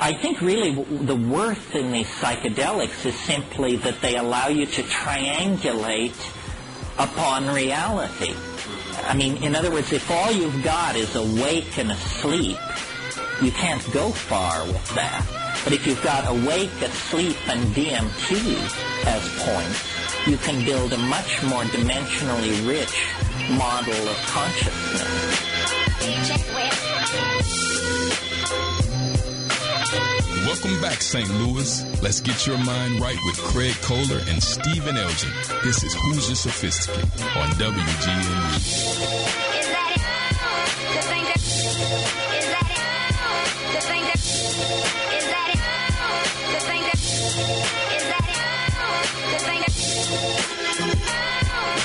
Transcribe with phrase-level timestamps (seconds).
[0.00, 4.82] I think really the worth in these psychedelics is simply that they allow you to
[4.82, 6.16] triangulate
[6.98, 8.34] upon reality.
[9.04, 12.58] I mean, in other words, if all you've got is awake and asleep,
[13.42, 15.24] you can't go far with that.
[15.64, 18.54] But if you've got awake, asleep, and DMT
[19.06, 23.08] as points, you can build a much more dimensionally rich
[23.50, 25.38] model of consciousness.
[29.90, 31.30] Welcome back, St.
[31.30, 31.82] Louis.
[32.02, 35.30] Let's get your mind right with Craig Kohler and Stephen Elgin.
[35.64, 37.04] This is Hoosier Sophisticate
[37.36, 38.28] on WGNU.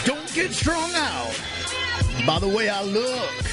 [0.06, 1.32] Don't get strung out
[2.28, 3.53] by the way I look.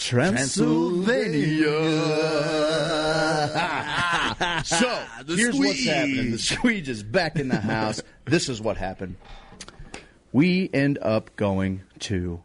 [0.00, 1.68] Transylvania.
[4.64, 5.86] so here's what's Swede.
[5.86, 6.30] happening.
[6.32, 8.02] The Swede is back in the house.
[8.24, 9.16] this is what happened.
[10.32, 12.40] We end up going to.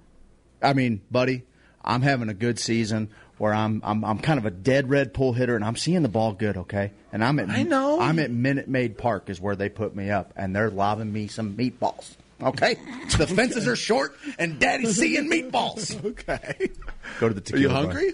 [0.62, 1.44] I mean, buddy,
[1.84, 5.31] I'm having a good season where I'm I'm I'm kind of a dead red pull
[5.34, 6.92] hitter and I'm seeing the ball good, okay?
[7.14, 8.02] And I'm at I know.
[8.02, 11.28] I'm at Minute Maid Park is where they put me up and they're lobbing me
[11.28, 12.16] some meatballs.
[12.41, 12.75] Okay?
[13.17, 16.03] The fences are short and daddy's seeing meatballs.
[16.05, 16.69] Okay.
[17.19, 18.14] Go to the Are you hungry?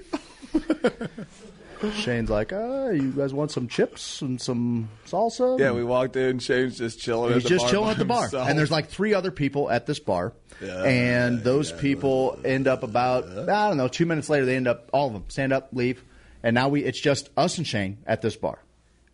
[1.95, 5.59] Shane's like, ah, you guys want some chips and some salsa?
[5.59, 6.37] Yeah, we walked in.
[6.37, 7.33] Shane's just chilling.
[7.33, 8.47] He's at the just bar chilling at the bar, himself.
[8.47, 12.83] and there's like three other people at this bar, Yeah, and those people end up
[12.83, 15.69] about I don't know two minutes later they end up all of them stand up
[15.73, 16.03] leave,
[16.43, 18.59] and now we it's just us and Shane at this bar,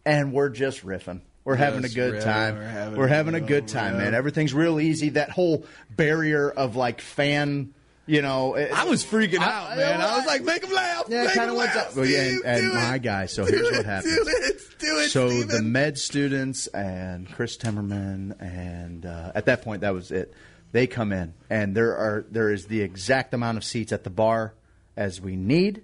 [0.05, 1.21] and we're just riffing.
[1.47, 2.55] We're having a good riffing, time.
[2.57, 4.13] we're having We're a having a good good time, man.
[4.13, 5.09] Everything's real easy.
[5.11, 5.65] That whole
[5.95, 7.73] barrier of like fan,
[8.05, 8.55] you know.
[8.55, 10.01] it- I was freaking out, I- man.
[10.01, 11.05] I I- was like, make him laugh.
[11.07, 11.95] yeah, kind of went up.
[11.95, 13.01] Well, yeah, and, and my it.
[13.01, 13.25] guy.
[13.27, 14.13] So here's it, what happened.
[14.13, 14.61] Do it.
[14.79, 15.09] Do it.
[15.09, 20.33] So the med students and Chris Timmermann and uh, at that point that was it.
[20.73, 24.09] They come in and there are there is the exact amount of seats at the
[24.09, 24.53] bar
[24.97, 25.83] as we need.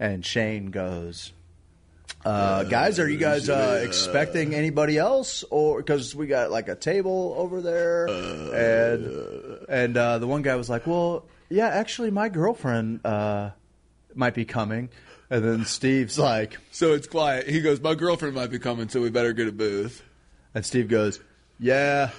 [0.00, 1.32] And Shane goes,
[2.24, 6.74] uh, "Guys, are you guys uh, expecting anybody else, or because we got like a
[6.76, 12.28] table over there?" and and uh, the one guy was like, "Well, yeah, actually, my
[12.28, 13.50] girlfriend uh,
[14.14, 14.88] might be coming."
[15.30, 17.48] And then Steve's like, So it's quiet.
[17.48, 20.02] He goes, my girlfriend might be coming, so we better get a booth.
[20.54, 21.18] And Steve goes,
[21.58, 22.10] Yeah,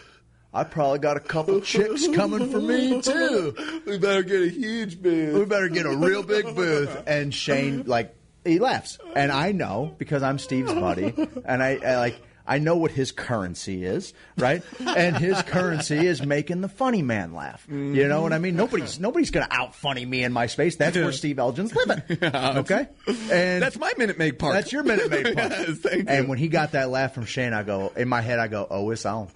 [0.53, 3.55] I probably got a couple chicks coming for me too.
[3.85, 5.35] We better get a huge booth.
[5.37, 7.03] We better get a real big booth.
[7.05, 8.97] And Shane, like, he laughs.
[9.15, 11.13] And I know because I'm Steve's buddy.
[11.45, 14.61] And I, I like, I know what his currency is, right?
[14.79, 17.65] And his currency is making the funny man laugh.
[17.67, 18.55] You know what I mean?
[18.55, 20.75] Nobody's nobody's going to out funny me in my space.
[20.75, 22.03] That's where Steve Elgin's living.
[22.21, 24.53] Okay, and That's my Minute Maid part.
[24.53, 25.51] That's your Minute Maid Park.
[25.55, 26.29] Yes, thank and you.
[26.29, 28.37] when he got that laugh from Shane, I go in my head.
[28.37, 29.29] I go, "Oh, it's on.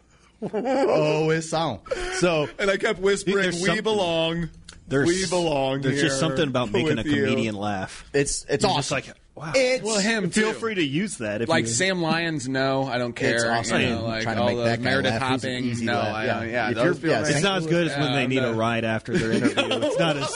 [0.54, 1.80] oh, it's on."
[2.20, 4.50] So And I kept whispering, "We something- belong.
[4.90, 8.06] There's, we belong." There's just something about making a with you." comedian laugh.
[8.14, 8.80] it's it's You're awesome.
[8.80, 9.52] just like, wow.
[9.56, 10.60] It's Well, him Feel too.
[10.60, 11.42] free to use that.
[11.42, 13.36] If Like you, Sam Lyons, no, I don't care.
[13.36, 13.82] It's awesome.
[13.82, 15.32] You know, like trying to all make the that guy Meredith laugh.
[15.32, 16.16] He's Hopping, easy no, laugh.
[16.16, 16.40] I Yeah.
[16.40, 16.50] don't.
[16.50, 17.30] Yeah, those feel yeah, nice.
[17.30, 18.50] It's not as good as when Yeah, they need no.
[18.50, 19.64] a uh, ride after their interview.
[19.82, 20.30] It's not as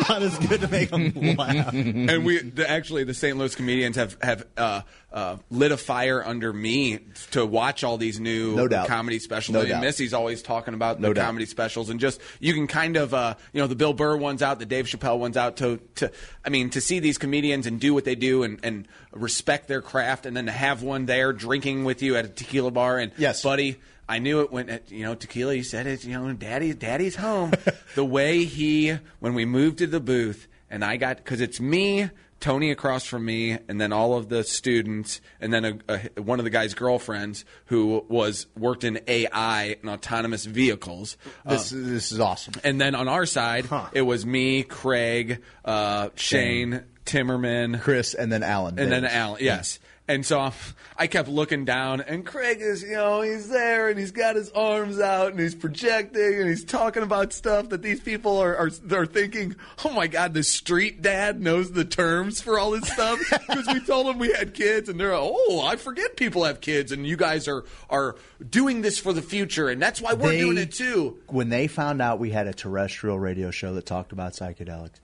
[0.08, 1.72] not as good to make them laugh.
[1.72, 3.36] and we the, actually the St.
[3.36, 6.98] Louis comedians have have uh, uh, lit a fire under me
[7.32, 8.86] to watch all these new No doubt.
[8.88, 9.54] comedy specials.
[9.54, 9.80] No I doubt.
[9.82, 11.26] Missy's always talking about No the doubt.
[11.26, 14.42] comedy specials, and just you can kind of uh, you know the Bill Burr one's
[14.42, 15.56] out, the Dave Chappelle one's out.
[15.58, 16.10] To to
[16.44, 19.82] I mean to see these comedians and do what they do and, and respect their
[19.82, 23.12] craft, and then to have one there drinking with you at a tequila bar and
[23.18, 23.42] Yes.
[23.42, 23.76] buddy.
[24.10, 25.54] I knew it when you know tequila.
[25.54, 26.04] He said it.
[26.04, 27.52] You know, daddy, daddy's home.
[27.94, 32.10] the way he when we moved to the booth, and I got because it's me,
[32.40, 36.40] Tony across from me, and then all of the students, and then a, a, one
[36.40, 41.16] of the guy's girlfriends who was worked in AI and autonomous vehicles.
[41.46, 42.54] Uh, this this is awesome.
[42.64, 48.42] and then on our side, it was me, Craig, uh, Shane, Timmermann, Chris and then
[48.42, 49.42] Alan, and then Alan.
[49.42, 49.79] Yes.
[50.10, 50.52] And so I'm,
[50.96, 54.50] I kept looking down, and Craig is, you know, he's there, and he's got his
[54.50, 58.70] arms out, and he's projecting, and he's talking about stuff that these people are are,
[58.92, 59.54] are thinking.
[59.84, 63.78] Oh my God, the street dad knows the terms for all this stuff because we
[63.78, 67.16] told him we had kids, and they're oh, I forget people have kids, and you
[67.16, 68.16] guys are are
[68.48, 71.18] doing this for the future, and that's why we're They- doing it too.
[71.28, 74.98] When they found out we had a terrestrial radio show that talked about psychedelics,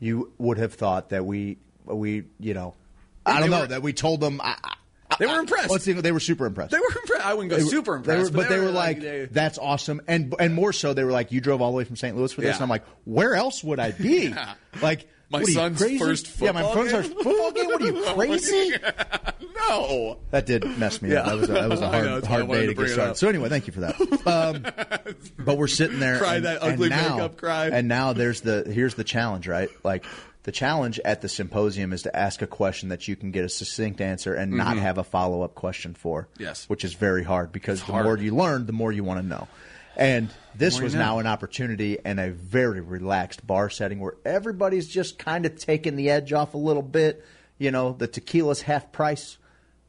[0.00, 1.56] you would have thought that we
[1.86, 2.74] we you know
[3.26, 4.40] I don't know were- that we told them.
[4.42, 5.70] I, I, They were impressed.
[5.70, 6.70] Let's see, they were super impressed.
[6.70, 7.24] They were impressed.
[7.26, 9.58] I wouldn't go They were- super they impressed, were- but, they, were like, they- "That's
[9.58, 12.16] awesome," and and more so, they were like, "You drove all the way from St.
[12.16, 12.54] Louis for this," Yeah.
[12.56, 14.54] and I'm like, "Where else would I be?" Yeah.
[14.80, 15.98] Like, My son's crazy?
[15.98, 17.02] first yeah, my football son's game?
[17.02, 17.66] first football game.
[17.66, 18.72] What are you crazy?
[19.68, 20.18] no.
[20.30, 21.26] That did mess me up.
[21.26, 22.74] That was a, that was a I know, hard, that's why I hard day to
[22.74, 23.16] to get started.
[23.16, 24.00] So anyway, thank you for that.
[24.26, 27.66] Um, but we're sitting there, Cry and, that and ugly now, makeup cry.
[27.66, 29.68] And now there's the here's the challenge, right?
[29.84, 30.04] Like
[30.44, 33.48] the challenge at the symposium is to ask a question that you can get a
[33.48, 36.22] succinct answer and not have a follow up question for.
[36.22, 36.42] Mm-hmm.
[36.42, 36.68] Yes.
[36.68, 38.04] which is very hard because the hard.
[38.04, 39.48] more you learn, the more you want to know.
[39.96, 41.00] And this more you was know.
[41.00, 45.96] now an opportunity and a very relaxed bar setting where everybody's just kind of taking
[45.96, 47.24] the edge off a little bit.
[47.58, 49.36] You know, the tequila's half price.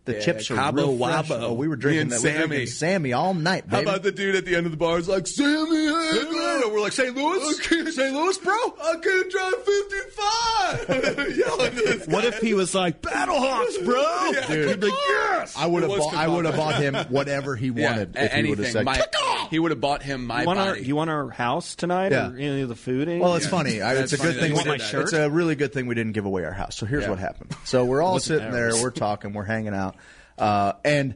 [0.05, 1.27] The Yeah, chips are Cabo real fresh.
[1.29, 1.41] Wabo.
[1.43, 2.21] Oh, we were Me drinking and that.
[2.23, 2.47] We were Sammy.
[2.47, 3.65] drinking Sammy all night.
[3.69, 3.89] How Baby.
[3.89, 6.71] about the dude at the end of the bar is like, Sammy Hagar?
[6.71, 7.15] We're like, St.
[7.15, 7.55] Louis?
[7.63, 8.13] St.
[8.15, 8.53] Louis, bro?
[8.55, 11.37] I can't drive 55!
[11.37, 12.27] Yelling to this What guy.
[12.29, 14.01] if he was like Battlehawks, bro?
[14.33, 14.47] Yeah.
[14.47, 15.55] Dude, He'd be like, yes.
[15.57, 18.15] I would have It was bought, I would have bought him whatever he Yeah, wanted
[18.15, 18.73] a- if he would have anything.
[18.73, 18.85] said.
[18.85, 20.83] My- "Take off!" he would have bought him my You want, our, body.
[20.83, 22.31] you want our house tonight Yeah.
[22.31, 23.07] or any of the food?
[23.07, 23.19] in?
[23.19, 23.51] Well, it's Yeah.
[23.51, 23.81] funny.
[23.81, 24.53] I, it's That's a good funny thing.
[24.55, 24.97] that We you did said that.
[24.97, 25.01] that.
[25.03, 26.75] It's a really good thing we didn't give away our house.
[26.77, 27.09] So here's Yeah.
[27.11, 27.55] what happened.
[27.65, 29.95] So we're all sitting there, we're talking, we're hanging out,
[30.41, 31.15] uh, and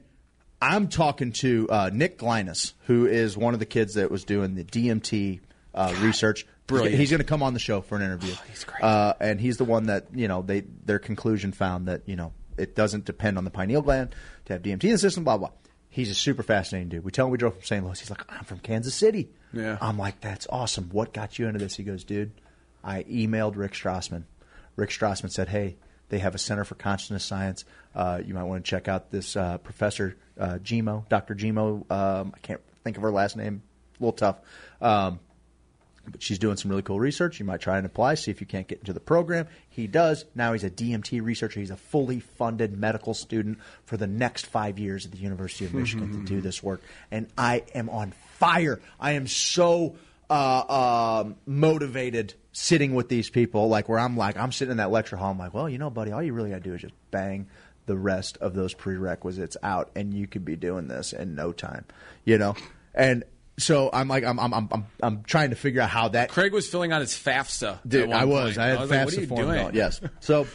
[0.61, 4.55] I'm talking to uh, Nick Glynos, who is one of the kids that was doing
[4.55, 5.39] the DMT
[5.73, 6.45] uh, research.
[6.67, 6.97] brilliant.
[6.97, 8.33] He's going to come on the show for an interview.
[8.49, 8.83] he's great.
[8.83, 12.31] Uh, and he's the one that you know they their conclusion found that you know
[12.57, 15.23] it doesn't depend on the pineal gland to have DMT in the system.
[15.23, 15.51] Blah blah.
[15.89, 17.05] He's a super fascinating dude.
[17.05, 17.85] We tell him we drove from St.
[17.85, 17.97] Louis.
[17.99, 19.29] He's like, I'm from Kansas City.
[19.53, 19.77] Yeah.
[19.79, 20.89] I'm like, that's awesome.
[20.91, 21.77] What got you into this?
[21.77, 22.31] He goes, dude,
[22.83, 24.23] I emailed Rick Strassman.
[24.75, 25.77] Rick Strassman said, hey,
[26.15, 27.65] they have a Center for Consciousness Science.
[27.93, 31.35] Uh, you might want to check out this uh, Professor uh, Jimo, Dr.
[31.35, 31.91] Jimo.
[31.91, 33.61] Um, I can't think of her last name.
[33.99, 34.37] A little tough.
[34.81, 35.19] Um,
[36.09, 37.37] but she's doing some really cool research.
[37.37, 39.47] You might try and apply, see if you can't get into the program.
[39.69, 40.23] He does.
[40.35, 41.59] Now he's a DMT researcher.
[41.59, 45.73] He's a fully funded medical student for the next five years at the University of
[45.73, 46.81] Michigan to do this work.
[47.11, 48.79] And I am on fire.
[49.01, 49.97] I am so
[50.29, 54.91] uh, um, motivated sitting with these people, like where I'm like, I'm sitting in that
[54.91, 55.31] lecture hall.
[55.31, 57.47] I'm like, well, you know, buddy, all you really got to do is just bang
[57.85, 61.85] the rest of those prerequisites out, and you could be doing this in no time,
[62.23, 62.55] you know.
[62.93, 63.23] And
[63.57, 66.53] so I'm like, I'm, I'm, I'm, I'm, I'm trying to figure out how that Craig
[66.53, 67.79] was filling out his FAFSA.
[67.87, 68.55] Dude, one I was.
[68.55, 68.57] point.
[68.57, 69.75] I had was FAFSA you form.
[69.75, 70.01] Yes.
[70.19, 70.47] So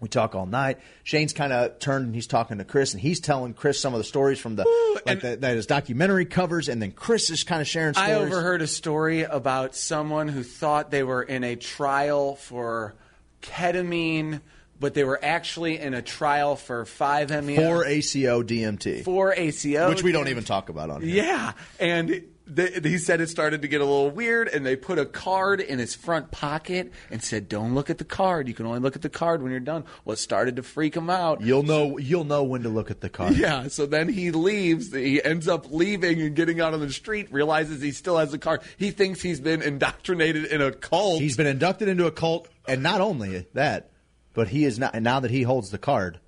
[0.00, 0.78] we talk all night.
[1.04, 3.98] Shane's kind of turned and he's talking to Chris, and he's telling Chris some of
[3.98, 4.64] the stories from the
[5.06, 8.10] like the, that his documentary covers, and then Chris is kind of sharing stories.
[8.10, 12.94] I overheard a story about someone who thought they were in a trial for
[13.42, 14.40] ketamine,
[14.78, 17.56] but they were actually in a trial for 5-MeO.
[17.56, 19.88] for ACO DMT, for ACO.
[19.90, 21.24] which we don't even talk about on here.
[21.24, 22.22] Yeah, and
[22.54, 25.60] they, he said it started to get a little weird, and they put a card
[25.60, 28.48] in his front pocket and said, "Don't look at the card.
[28.48, 30.96] You can only look at the card when you're done." Well, it started to freak
[30.96, 31.40] him out.
[31.40, 31.98] You'll know.
[31.98, 33.36] You'll know when to look at the card.
[33.36, 34.92] Yeah, so then he leaves.
[34.92, 37.32] He ends up leaving and getting out on the street.
[37.32, 38.60] Realizes he still has the card.
[38.76, 41.20] He thinks he's been indoctrinated in a cult.
[41.20, 43.90] He's been inducted into a cult, and not only that,
[44.34, 44.94] but he is not.
[44.94, 46.20] And now that he holds the card,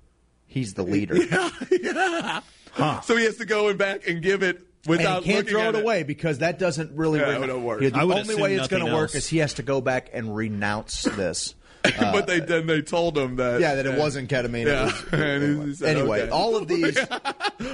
[0.45, 1.15] he's the leader.
[1.23, 1.49] Yeah.
[1.71, 2.39] yeah.
[2.71, 3.01] Huh.
[3.01, 5.75] so he has to go and back and give it and he can't throw at
[5.75, 7.79] it away because that doesn't really Yeah, re- it don't work.
[7.81, 11.03] The only way it's going to work is he has to go back and renounce
[11.15, 11.55] this.
[11.83, 14.65] but they then they told him that Yeah, that it wasn't ketamine.
[14.67, 14.85] Yeah.
[14.87, 16.29] It was, And he said, anyway, okay.
[16.31, 16.97] all of these,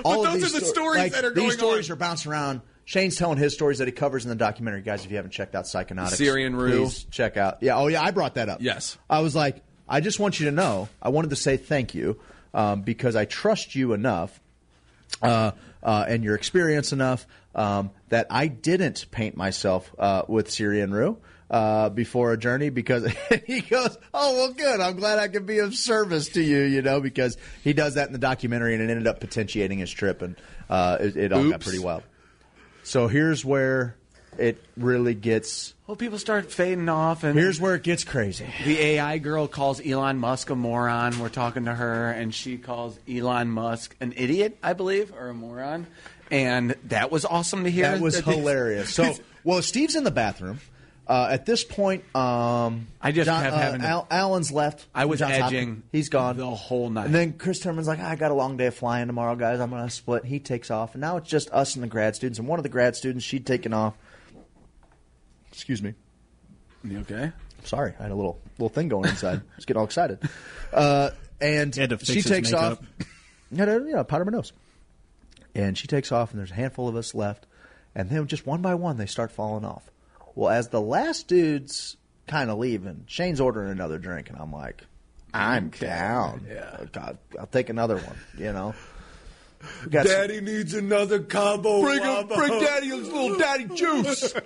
[0.04, 1.94] all of those these are the sto- stories like, that are These going stories on.
[1.94, 2.62] are bouncing around.
[2.86, 4.82] Shane's telling his stories that he covers in the documentary.
[4.82, 6.86] Guys, if you haven't checked out Psychonautics, Syrian Rue.
[6.86, 7.62] please check out.
[7.62, 8.62] Yeah, oh yeah, I brought that up.
[8.64, 8.98] Yes.
[9.08, 10.90] I was like, I just want you to know.
[11.00, 12.20] I wanted to say thank you
[12.52, 14.40] um, because I trust you enough
[15.22, 15.52] uh,
[15.84, 21.18] uh, and your experience enough um, that I didn't paint myself uh, with Syrian Rue
[21.50, 23.12] uh, before a journey because
[23.48, 24.80] he goes, "Oh well, good.
[24.80, 28.08] I'm glad I could be of service to you." You know, because he does that
[28.08, 30.36] in the documentary, and it ended up potentiating his trip, and
[30.70, 32.04] uh, it, it all got pretty wild.
[32.84, 33.96] So here's where
[34.40, 35.74] it really gets.
[35.88, 38.46] Well, people start fading off, and Here's where it gets crazy.
[38.64, 41.20] the AI girl calls Elon Musk a moron.
[41.20, 45.34] We're talking to her, and she calls Elon Musk an idiot, I believe, or a
[45.34, 45.88] moron.
[46.32, 47.90] And that was awesome to hear.
[47.92, 48.94] That was hilarious.
[48.94, 50.60] So, well, Steve's in the bathroom.
[51.08, 54.86] Uh, at this point, um, I just kept uh, having to- Al- Allen's left.
[54.94, 57.08] I was Johns edging He's gone the whole night.
[57.08, 59.60] And then Chris Timmermann's like, I got a long day of flying tomorrow, guys.
[59.60, 60.24] I'm going to split.
[60.24, 62.38] He takes off, and now it's just us and the grad students.
[62.38, 63.96] And one of the grad students, she'd taken off.
[65.60, 65.94] Excuse me.
[66.86, 67.34] You okay?
[67.66, 69.40] Sorry, I had a little little thing going inside.
[69.40, 70.20] I was getting all excited.
[70.72, 71.10] Uh,
[71.42, 72.74] and had to fix she his takes makeup.
[72.80, 73.06] off.
[73.52, 74.54] Yeah, no, you know, powder my nose.
[75.56, 77.48] And she takes off, and there's a handful of us left.
[77.96, 79.90] And then just one by one, they start falling off.
[80.36, 81.98] Well, as the last dude's
[82.28, 84.84] kind of leaving, Shane's ordering another drink, and I'm like,
[85.34, 86.46] I'm down.
[86.48, 88.18] Yeah, God, I'll take another one.
[88.38, 88.76] You know.
[89.86, 91.82] We got some- needs another combo.
[91.82, 94.36] Bring, him, bring daddy a little daddy juice.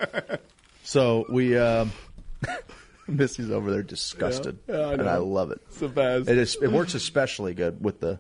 [0.84, 1.58] so we.
[1.58, 1.92] Um,
[3.08, 5.02] Missy's over there disgusted, Yeah, I and.
[5.10, 5.60] I love it.
[5.68, 6.30] It's the best.
[6.30, 6.56] It is.
[6.62, 8.20] It works especially good with the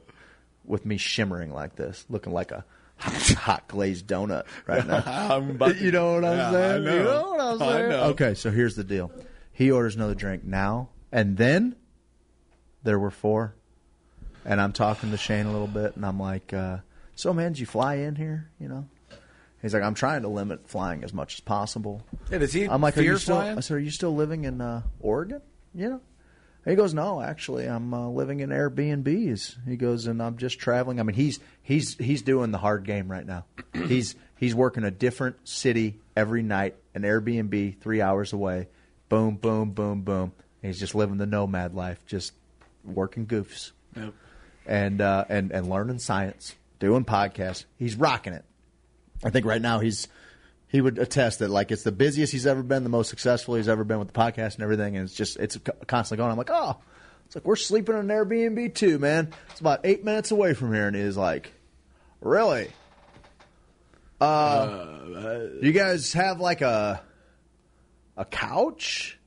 [0.65, 2.65] with me shimmering like this, looking like a
[2.97, 5.01] hot, hot glazed donut right now.
[5.05, 6.81] I'm about to- you know what I'm Yeah, saying?
[6.81, 6.97] I know.
[6.97, 7.91] You know what I'm saying?
[8.11, 9.11] Okay, so here's the deal.
[9.53, 11.75] He orders another drink now, and then
[12.83, 13.55] there were four,
[14.45, 16.77] and I'm talking to Shane a little bit, and I'm like, uh,
[17.15, 18.49] "So, man, did you fly in here?
[18.59, 18.85] You know?"
[19.63, 22.81] He's like, "I'm trying to limit flying as much as possible." Yeah, does he I'm
[22.81, 23.37] like, are you still?
[23.37, 23.57] flying?
[23.57, 25.41] I said, are you still living in uh, Oregon?
[25.73, 26.01] You know?
[26.65, 29.67] And he goes, no, actually, I'm uh, living in Airbnbs.
[29.67, 30.99] He goes, and I'm just traveling.
[30.99, 33.45] I mean, he's he's he's doing the hard game right now.
[33.73, 38.67] he's he's working a different city every night, an Airbnb three hours away.
[39.09, 40.31] Boom, boom, boom, boom.
[40.61, 42.33] And he's just living the nomad life, just
[42.85, 44.13] working goofs Yep.
[44.65, 47.65] and uh, and and learning science, doing podcasts.
[47.77, 48.45] He's rocking it.
[49.23, 50.07] I think right now he's
[50.67, 53.69] he would attest that like it's the busiest he's ever been, the most successful he's
[53.69, 56.31] ever been with the podcast and everything, and it's just it's constantly going.
[56.31, 56.77] I'm like, oh,
[57.25, 59.31] it's like we're sleeping in an Airbnb too, man.
[59.51, 61.53] It's about eight minutes away from here, and he's like,
[62.21, 62.69] really?
[64.19, 67.01] Uh, you guys have like a
[68.17, 69.19] a couch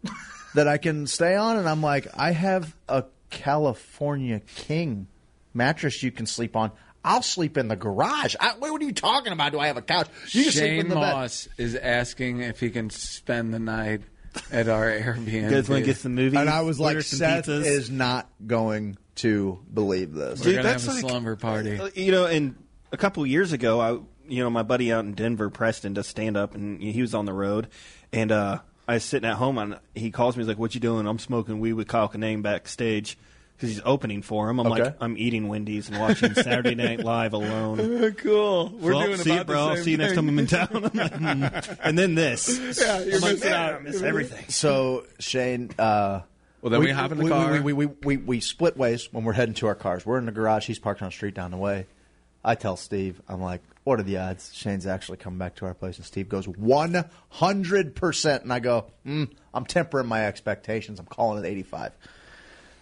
[0.54, 5.06] that I can stay on, and I'm like, I have a California King
[5.54, 6.72] mattress you can sleep on.
[7.06, 8.34] I'll sleep in the garage.
[8.40, 9.52] I, what are you talking about?
[9.52, 10.08] Do I have a couch?
[10.32, 11.12] You can sleep Shane in the bed.
[11.12, 14.02] Moss is asking if he can spend the night
[14.50, 15.26] at our Airbnb.
[15.32, 16.38] You guys want to get some movies?
[16.38, 17.64] And I was like, order some Seth pizzas?
[17.64, 20.40] is not going to believe this.
[20.40, 21.78] We're Dude, gonna that's have a like- slumber party.
[21.80, 22.56] Uh, You know, and
[22.92, 23.92] a couple years ago, I
[24.28, 27.25] you know my buddy out in Denver, Preston, does stand up, and he was on
[27.25, 27.68] the road,
[28.12, 28.58] and uh,
[28.88, 30.42] I was sitting at home, and he calls me.
[30.42, 33.16] He's like, "What you doing?" I'm smoking weed with Kyle Kinane backstage
[33.56, 34.60] because he's opening for him.
[34.60, 34.82] I'm Okay.
[34.84, 38.12] like, I'm eating Wendy's and watching Saturday Night Live alone.
[38.18, 38.68] cool.
[38.78, 39.54] We're Well, doing see about you, bro.
[39.64, 40.68] the I'll see you next time I'm in town.
[40.75, 41.78] I'm like, mm.
[41.82, 42.48] And then this.
[42.78, 43.75] Yeah, you're I'm like, missing man, out.
[43.75, 44.44] I miss everything.
[44.50, 46.20] So Shane, uh,
[46.60, 47.52] Well, then we hop in the we, car.
[47.52, 50.04] We, we, we, we, we split ways when we're heading to our cars.
[50.04, 50.66] We're in the garage.
[50.66, 51.86] He's parked on the street down the way.
[52.44, 55.75] I tell Steve, I'm like, what are the odds Shane's actually coming back to our
[55.75, 55.96] place?
[55.96, 58.42] And Steve goes, 100%.
[58.42, 60.98] And I go, mm, I'm tempering my expectations.
[61.00, 61.92] I'm calling it 85.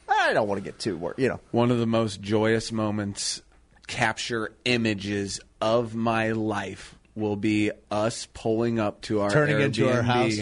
[0.08, 1.40] I don't want to get too worried, you know.
[1.50, 3.42] One of the most joyous moments,
[3.87, 10.02] capture images of my life, will be us pulling up to our Turning into our
[10.02, 10.38] house.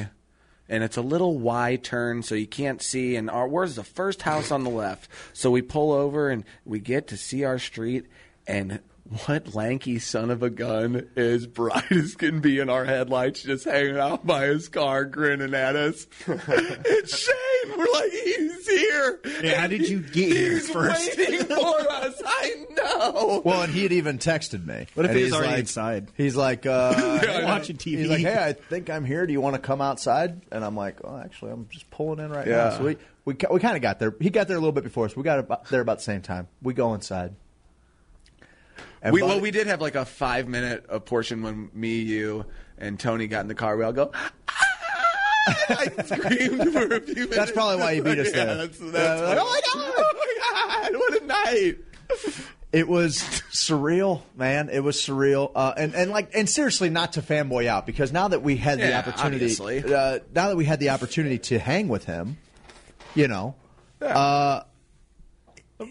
[0.69, 3.16] And it's a little Y turn, so you can't see.
[3.16, 5.11] And our where's the first house on the left?
[5.35, 8.07] So we pull over and we get to see our street.
[8.47, 8.81] And
[9.27, 13.65] what lanky son of a gun is bright as can be in our headlights, just
[13.65, 16.07] hanging out by his car, grinning at us.
[16.29, 17.77] it's Shane.
[17.79, 19.21] We're like, he's here.
[19.43, 21.19] Yeah, how did you get here He's first?
[21.19, 21.55] waiting for
[21.91, 22.23] us.
[22.25, 23.43] I know.
[23.45, 24.87] Well, and he had even texted me.
[24.95, 26.09] What if And he was he's already like- inside?
[26.17, 27.99] He's like, uh, hey, Watching TV.
[27.99, 29.27] He's like, hey, I think I'm here.
[29.27, 30.41] Do you want to come outside?
[30.53, 32.57] And I'm like, oh, actually, I'm just pulling in right Yeah.
[32.71, 32.71] now.
[32.79, 34.15] So we we, we kind of got there.
[34.21, 35.15] He got there a little bit before us.
[35.17, 36.49] We got about, there about the same time.
[36.63, 37.35] We go inside.
[39.03, 42.47] And We, well, we did have like a five minute uh, portion when me, you,
[42.79, 43.77] and Tony got in the car.
[43.77, 44.11] We all go.
[44.15, 44.33] "Ah!"
[45.69, 47.37] I screamed for a few minutes.
[47.37, 48.55] That's probably why you beat us yeah, there.
[48.59, 49.95] That's, that's Yeah, like, oh my god!
[49.99, 50.99] Oh my god!
[51.01, 51.79] What a night!
[52.73, 53.17] It was
[53.51, 54.69] surreal, man.
[54.71, 58.29] It was surreal, uh, and and like and seriously, not to fanboy out because now
[58.29, 61.89] that we had the Yeah, opportunity, uh, now that we had the opportunity to hang
[61.89, 62.39] with him,
[63.17, 63.57] you know,
[64.01, 64.63] uh,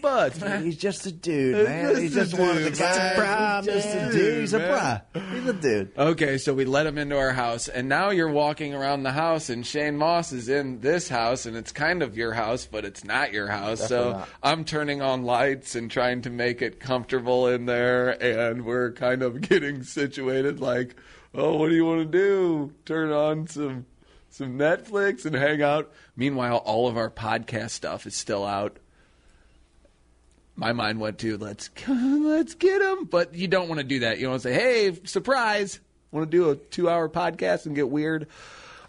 [0.00, 1.96] But he's just a dude, man.
[1.96, 3.64] He's just one of the guys.
[3.64, 4.40] He's just a Dude.
[4.40, 5.02] He's a man.
[5.12, 5.22] bra.
[5.32, 5.92] He's a dude.
[5.98, 9.50] Okay, so we let him into our house, and now you're walking around the house,
[9.50, 13.04] and Shane Mauss is in this house, and it's kind of your house, but it's
[13.04, 13.80] not your house.
[13.80, 14.28] Definitely so not.
[14.42, 19.22] I'm turning on lights and trying to make it comfortable in there, and we're kind
[19.22, 20.60] of getting situated.
[20.60, 20.96] Like,
[21.34, 22.72] oh, what do you want to do?
[22.84, 23.86] Turn on some
[24.30, 25.92] some Netflix and hang out.
[26.16, 28.78] Meanwhile, all of our podcast stuff is still out
[30.56, 34.18] my mind went to let's let's get him, but you don't want to do that.
[34.18, 35.80] You want to say, "Hey, surprise!
[36.10, 38.28] Want to do a two-hour podcast and get weird?"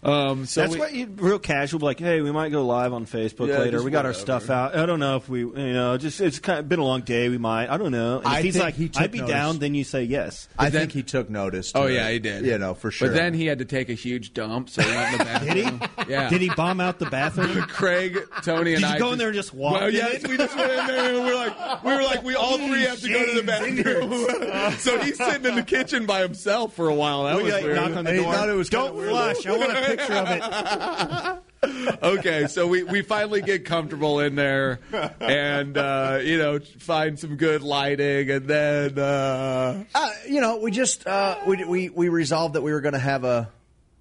[0.04, 3.06] Um, so That's we- why you real casual, like, hey, we might go live on
[3.06, 3.82] Facebook Yeah, later.
[3.82, 4.40] We got our whatever.
[4.40, 4.76] stuff out.
[4.76, 7.28] I don't know if we, you know, just it's kind of been a long day.
[7.28, 7.68] We might.
[7.70, 8.16] I don't know.
[8.18, 9.34] And if I he's think like, he took I'd be notice.
[9.34, 9.58] down.
[9.58, 10.48] Then you say yes.
[10.58, 11.72] I then- think he took notice.
[11.72, 12.44] To Oh it, yeah, he did.
[12.44, 13.08] You know for sure.
[13.08, 15.54] But then he had to take a huge dump, so he went in the bathroom.
[15.54, 16.12] Did he?
[16.12, 16.28] Yeah.
[16.28, 17.62] Did he bomb out the bathroom?
[17.68, 20.26] Craig, Tony, and Did you I go in there and just walk Well, in yes,
[20.26, 22.82] we just went in there and we were like, we were like, we all three
[22.82, 24.72] have to go to the bathroom.
[24.78, 27.24] so he's sitting in the kitchen by himself for a while.
[27.24, 27.76] That We was like weird.
[27.76, 29.46] knock on the And he thought it was Don't flush.
[29.46, 32.02] I want a picture of it.
[32.02, 34.80] okay, so we, we finally get comfortable in there
[35.20, 40.70] and, uh, you know, find some good lighting and then, uh, Uh, you know, we
[40.70, 43.48] just uh, we, we we resolved that we were going to have a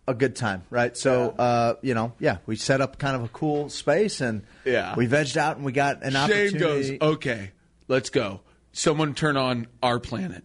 [0.05, 0.97] a good time, right?
[0.97, 4.95] So, uh, you know, yeah, we set up kind of a cool space and Yeah.
[4.95, 6.97] we vegged out and we got an Shane opportunity.
[6.97, 7.51] goes, okay,
[7.87, 8.41] let's go.
[8.73, 10.43] Someone turn on Our Planet.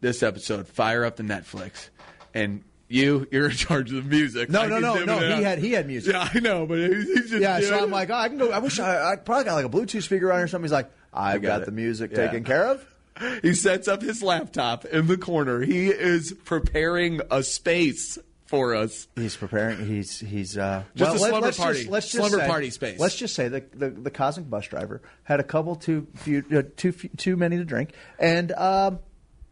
[0.00, 1.88] This episode, fire up the Netflix.
[2.34, 4.50] And you, you're in charge of the music.
[4.50, 5.36] No, I no, no, no.
[5.36, 6.12] He had he had music.
[6.12, 8.50] Yeah, I know, but he's he's just Yeah, so I'm like, oh, I can go.
[8.50, 10.64] I wish I, I probably got like a Bluetooth speaker on or something.
[10.64, 12.26] He's like, I've got got, the music Yeah.
[12.26, 12.86] taken care of.
[13.42, 15.60] He sets up his laptop in the corner.
[15.60, 19.06] He is preparing a space for us.
[19.16, 19.84] He's preparing.
[19.86, 21.78] He's he's uh, Just a let- slumber let's party.
[21.80, 22.98] Just, let's just Slumber say- party space.
[22.98, 26.62] Let's just say the, the the cosmic bus driver had a couple too few uh,
[26.76, 28.98] too few, too many to drink, and um,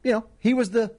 [0.02, 0.92] you know he was the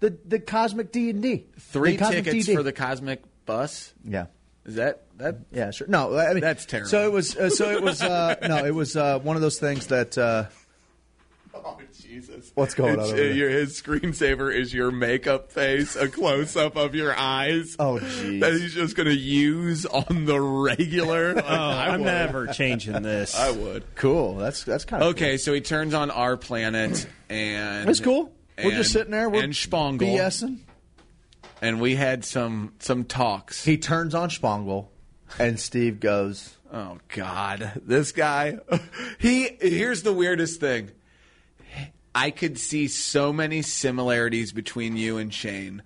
[0.00, 1.46] the the cosmic D and D.
[1.58, 2.54] Three tickets D&D.
[2.56, 3.92] for the Cosmic Bus.
[4.04, 4.26] yeah.
[4.66, 5.38] Is that that?
[5.50, 5.86] Yeah, sure.
[5.88, 6.90] No, I mean That's terrible.
[6.90, 7.34] So it was.
[7.36, 8.02] Uh, so it was.
[8.02, 10.18] Uh, no, it was uh, one of those things that.
[10.18, 10.44] Uh,
[11.54, 12.52] Oh Jesus!
[12.54, 13.32] What's going It's- on over uh.
[13.32, 17.74] Your, his screensaver is your makeup face, a close up of your eyes.
[17.80, 18.40] Oh, jeez.
[18.40, 21.34] That he's just going to use on the regular.
[21.42, 23.34] Oh, I I'm never changing this.
[23.34, 23.82] I would.
[23.96, 24.36] cool.
[24.36, 28.32] That's that's kind of Okay, so he turns on our planet, and It's cool.
[28.64, 29.28] We're just sitting there.
[29.28, 30.58] We're and Spangle, BSing.
[31.62, 33.64] and we had some some talks.
[33.64, 34.90] He turns on Spangle,
[35.38, 36.54] and Steve goes.
[36.72, 38.58] Oh God, this guy.
[39.18, 40.92] He here's the weirdest thing.
[42.14, 45.82] I could see so many similarities between you and Shane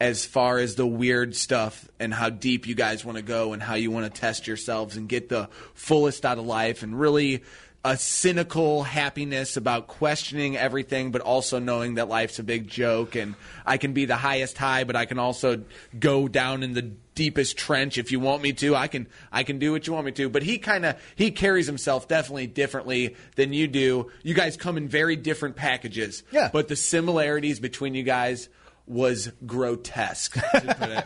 [0.00, 3.62] as far as the weird stuff and how deep you guys want to go and
[3.62, 7.42] how you want to test yourselves and get the fullest out of life and really
[7.86, 13.36] a cynical happiness about questioning everything but also knowing that life's a big joke and
[13.64, 15.62] I can be the highest high but I can also
[15.96, 16.82] go down in the
[17.14, 18.74] deepest trench if you want me to.
[18.74, 20.28] I can I can do what you want me to.
[20.28, 24.10] But he kind of he carries himself definitely differently than you do.
[24.24, 26.24] You guys come in very different packages.
[26.32, 26.50] Yeah.
[26.52, 28.48] But the similarities between you guys
[28.86, 30.34] was grotesque.
[30.52, 31.04] to put it.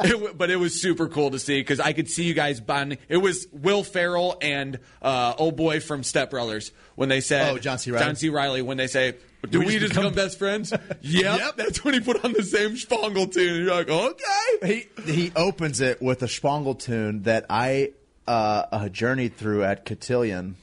[0.00, 2.98] It but it was super cool to see because I could see you guys bonding.
[3.08, 7.58] It was Will Ferrell and uh, old boy from Step Brothers when they said Oh,
[7.58, 7.90] John C.
[7.90, 8.04] Reilly.
[8.04, 8.28] John C.
[8.28, 9.14] Reilly when they say.
[9.48, 10.72] Do we, just become, best friends?
[11.02, 11.54] yep.
[11.56, 13.64] That's when he put on the same Spangle tune.
[13.64, 14.88] You're like, okay.
[15.04, 17.92] He he opens it with a Spangle tune that I
[18.26, 20.56] uh, uh, journeyed through at Cotillion.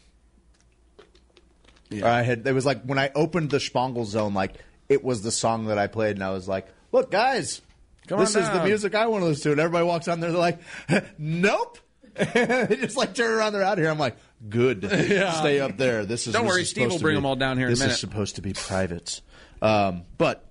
[1.90, 2.12] Yeah.
[2.12, 4.56] I had it was like when I opened the Spangle zone, like
[4.94, 7.62] it was the song that I played, and I was like, "Look, guys,
[8.08, 10.32] Come this is the music I want to listen to." And everybody walks on there,
[10.32, 10.60] they're like,
[11.18, 11.80] "Nope."
[12.16, 13.90] they just like turn around, they're out here.
[13.90, 14.16] I'm like,
[14.48, 17.26] "Good, stay up there." This is Don't this worry, is Steve will bring be- them
[17.26, 19.20] all down here in a This is supposed to be private,
[19.64, 20.46] um, but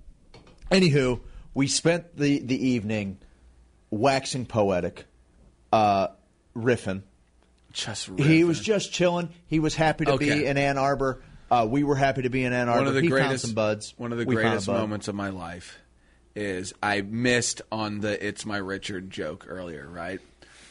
[0.72, 1.20] anywho,
[1.54, 3.18] we spent the the evening
[3.90, 5.04] waxing poetic,
[5.72, 6.08] uh,
[6.56, 7.02] riffing.
[7.72, 9.30] Just He was just chilling.
[9.46, 10.40] He was happy to Okay.
[10.40, 11.22] be in Ann Arbor.
[11.52, 12.80] Uh, we were happy to be in Ann Arbor.
[12.80, 13.92] one of the he greatest some buds.
[13.98, 15.78] One of the We greatest moments of my life
[16.34, 20.18] is I missed on the "It's my Richard" joke earlier, right?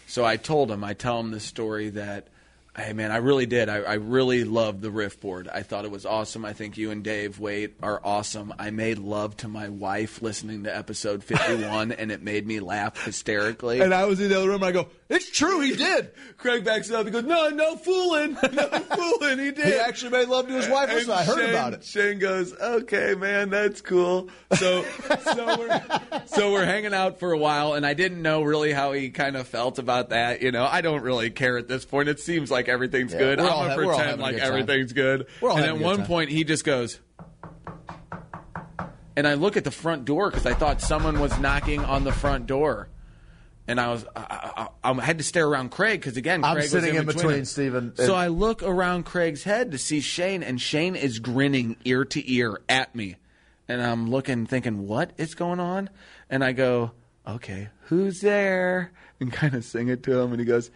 [0.08, 2.30] So I told him, I tell him the story that,
[2.76, 3.70] hey man, I really did.
[3.70, 5.48] I, I really loved the riff board.
[5.48, 6.46] I thought it was awesome.
[6.46, 8.52] I think you and Dave Wait are awesome.
[8.58, 13.06] I made love to my wife listening to episode fifty-one, and it made me laugh
[13.06, 13.82] hysterically.
[13.82, 14.63] And I was in the other room.
[14.63, 15.60] and I go, "It's true.
[15.60, 16.12] He did.
[16.38, 17.06] Craig backs it up.
[17.06, 19.38] He goes, "No, no fooling, no fooling.
[19.39, 19.65] He did.
[19.65, 20.89] He actually made love to his wife.
[20.89, 24.84] Listen, I heard Shane- about it." Shane goes, "Okay, man, that's cool." So,
[25.24, 25.82] so we're
[26.26, 29.36] so we're hanging out for a while, and I didn't know really how he kind
[29.36, 30.41] of felt about that.
[30.41, 32.10] You know, I don't really care at this point.
[32.10, 33.39] It seems like everything's Yeah, good.
[33.39, 35.28] I'm gonna ha- pretend like everything's good.
[35.41, 36.06] And at one time.
[36.08, 37.00] point, he just goes.
[39.15, 42.13] And I look at the front door because I thought someone was knocking on the
[42.13, 42.88] front door.
[43.72, 46.64] And I was, I, I, I had to stare around Craig because again, I'm Craig
[46.64, 47.52] was sitting in between between us.
[47.52, 52.04] Steven So I look around Craig's head to see Shane, and Shane is grinning ear
[52.04, 53.16] to ear at me.
[53.70, 55.90] And I'm looking, thinking, what is going on?
[56.30, 56.92] And I go,
[57.26, 58.92] okay, who's there?
[59.22, 60.70] And kind of sing it to him, and he goes,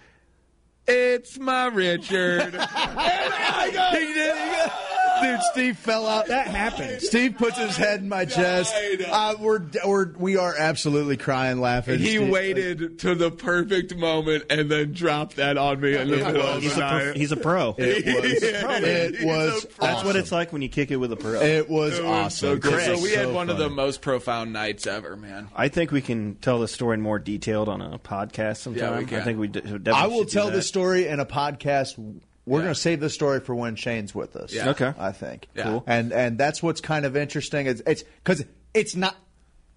[0.88, 2.56] it's my Richard.
[2.56, 4.85] and I go, he did, he goes,
[5.22, 6.28] Dude, Steve fell out.
[6.28, 7.02] That happened.
[7.02, 8.76] Steve puts his head in my chest.
[9.08, 12.00] Uh, we're, we're we are absolutely crying, laughing.
[12.00, 16.18] He Steve- waited to the perfect moment and then dropped that on me in the
[16.18, 17.16] middle of He's the a, pro, night.
[17.18, 17.76] he's a pro.
[17.86, 18.44] It was.
[18.44, 19.64] it was.
[19.64, 19.88] a pro.
[19.88, 21.42] That's what it's like when you kick it with a pro.
[21.42, 22.48] It was It was awesome.
[22.48, 22.72] So, cool.
[22.74, 25.50] Chris, so we had so one of the most profound nights ever, man.
[25.56, 28.94] I think we can tell the story in more detailed on a podcast sometime.
[28.94, 29.22] Yeah, we can.
[29.22, 30.54] I think we d- definitely I will tell that.
[30.54, 32.20] this story in a podcast.
[32.46, 32.64] We're Yeah.
[32.66, 34.54] going to save this story for when Shane's with us.
[34.54, 34.70] Yeah.
[34.70, 34.94] Okay.
[34.98, 35.48] I think.
[35.56, 35.64] Yeah.
[35.64, 35.84] Cool.
[35.88, 37.66] And and that's what's kind of interesting.
[37.68, 39.16] It's it's because it's not.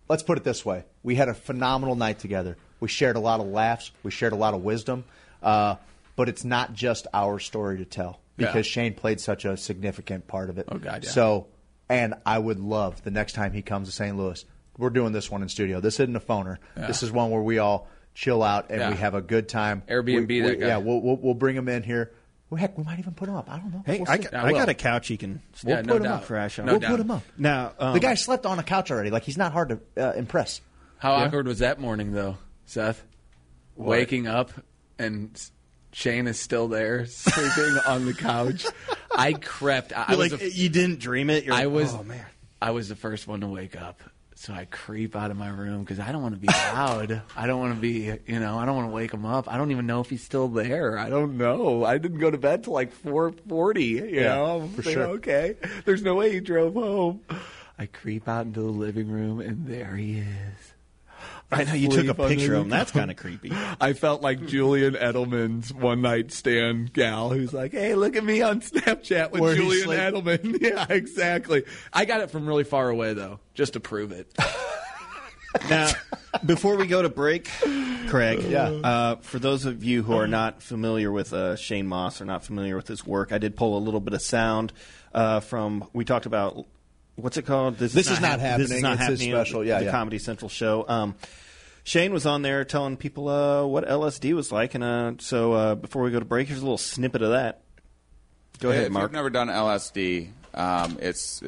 [0.09, 2.57] Let's put it this way: we had a phenomenal night together.
[2.81, 3.91] We shared a lot of laughs.
[4.03, 5.05] We shared a lot of wisdom.
[5.43, 5.77] Uh,
[6.17, 8.71] but it's not just our story to tell because Yeah.
[8.73, 10.67] Shane played such a significant part of it.
[10.69, 11.11] Oh, God, yeah.
[11.11, 11.47] So,
[11.89, 14.17] and I would love the next time he comes to St.
[14.17, 14.45] Louis.
[14.77, 15.81] We're doing this one in studio.
[15.81, 16.59] This isn't a phoner.
[16.77, 18.91] This is one where we all chill out and Yeah.
[18.91, 19.83] we have a good time.
[19.89, 20.67] Airbnb We- that guy.
[20.69, 22.11] Yeah, we'll, we'll we'll bring him in here.
[22.51, 23.51] Well, heck, we might even put him up.
[23.51, 23.83] I don't know.
[23.85, 24.23] Hey, We'll I, see.
[24.25, 24.59] got, I I will.
[24.59, 25.43] got a couch he can.
[25.65, 26.23] We'll Yeah, put no him doubt.
[26.23, 26.25] up.
[26.27, 26.67] Crash on.
[26.67, 26.91] No we'll doubt.
[26.93, 27.23] put him up.
[27.37, 29.11] Now, um, the guy slept on a couch already.
[29.11, 30.61] Like he's not hard to uh, impress.
[30.99, 33.05] How awkward was that morning, though, Seth?
[33.77, 34.51] Waking up
[34.99, 35.53] and s-
[35.93, 38.67] Shane is still there, sleeping on the couch.
[39.15, 39.93] I crept.
[39.97, 41.45] I, I You're was like the- you didn't dream it.
[41.45, 41.95] You're I like, was.
[41.95, 42.25] Oh man.
[42.61, 44.03] I was the first one to wake up,
[44.41, 47.23] so I creep out of my room because I don't want to be loud.
[47.37, 49.53] I don't want to be, you know, I don't want to wake him up.
[49.53, 50.97] I don't even know if he's still there.
[50.97, 51.85] I don't know.
[51.85, 53.85] I didn't go to bed till like four forty.
[53.85, 55.07] You Yeah, know, I'm for thinking, sure.
[55.17, 57.21] Okay, there's no way he drove home.
[57.79, 60.75] I creep out into the living room, and there he is.
[61.51, 62.69] I know you took a picture of him.
[62.69, 63.53] That's kind of creepy.
[63.81, 68.43] I felt like Julian Edelman's one night stand gal who's like, hey, look at me
[68.43, 70.59] on Snapchat with Where he's Julian like- Edelman.
[70.61, 71.65] yeah, exactly.
[71.93, 74.31] I got it from really far away, though, just to prove it.
[75.71, 75.91] Now,
[76.45, 77.49] before we go to break,
[78.09, 78.69] Craig, Yeah.
[78.69, 82.45] uh, for those of you who are not familiar with uh, Shane Mauss or not
[82.45, 84.73] familiar with his work, I did pull a little bit of sound
[85.15, 85.89] uh, from.
[85.95, 86.67] We talked about
[87.19, 87.79] what's it called?
[87.79, 88.69] This is not happening.
[88.69, 89.31] This is not It's happening.
[89.31, 89.65] special.
[89.65, 89.91] Yeah, the yeah.
[89.91, 90.85] Comedy Central show.
[90.89, 91.15] Um,
[91.85, 95.75] Shane was on there telling people uh, what LSD was like, and uh, so uh,
[95.75, 97.63] before we go to break, here's a little snippet of that.
[98.61, 99.05] Go ahead, if Mark.
[99.05, 101.43] you've never done LSD, um, it's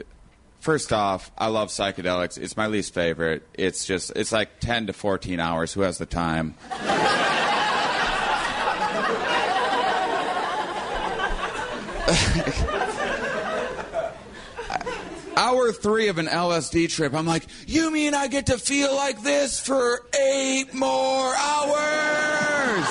[0.61, 2.39] first off, I love psychedelics.
[2.39, 3.43] It's my least favorite.
[3.55, 5.73] It's just it's like ten to fourteen hours.
[5.75, 6.55] Who has the time?
[15.37, 19.23] Hour three of an LSD trip, I'm like, you mean I get to feel like
[19.23, 22.87] this for eight more hours?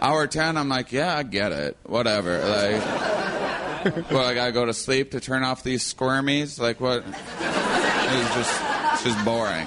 [0.00, 1.76] Hour ten, I'm like, yeah, I get it.
[1.84, 2.38] Whatever.
[2.38, 6.60] Like, well, I gotta go to sleep to turn off these squirmies.
[6.60, 7.04] Like, what?
[7.06, 8.62] It's just,
[8.92, 9.66] it's just boring.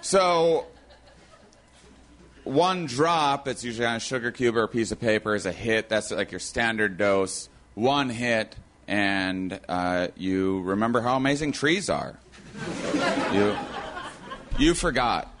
[0.00, 0.66] So,
[2.46, 5.52] one drop, it's usually on a sugar cube or a piece of paper, is a
[5.52, 5.88] hit.
[5.88, 7.48] That's like your standard dose.
[7.74, 8.56] One hit,
[8.88, 12.18] and uh, you remember how amazing trees are.
[13.32, 13.56] You,
[14.58, 15.32] you forgot.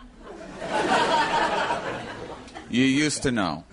[2.68, 3.64] You used to know.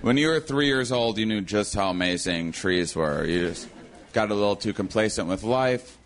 [0.00, 3.24] When you were three years old, you knew just how amazing trees were.
[3.26, 3.68] You just
[4.14, 5.98] got a little too complacent with life.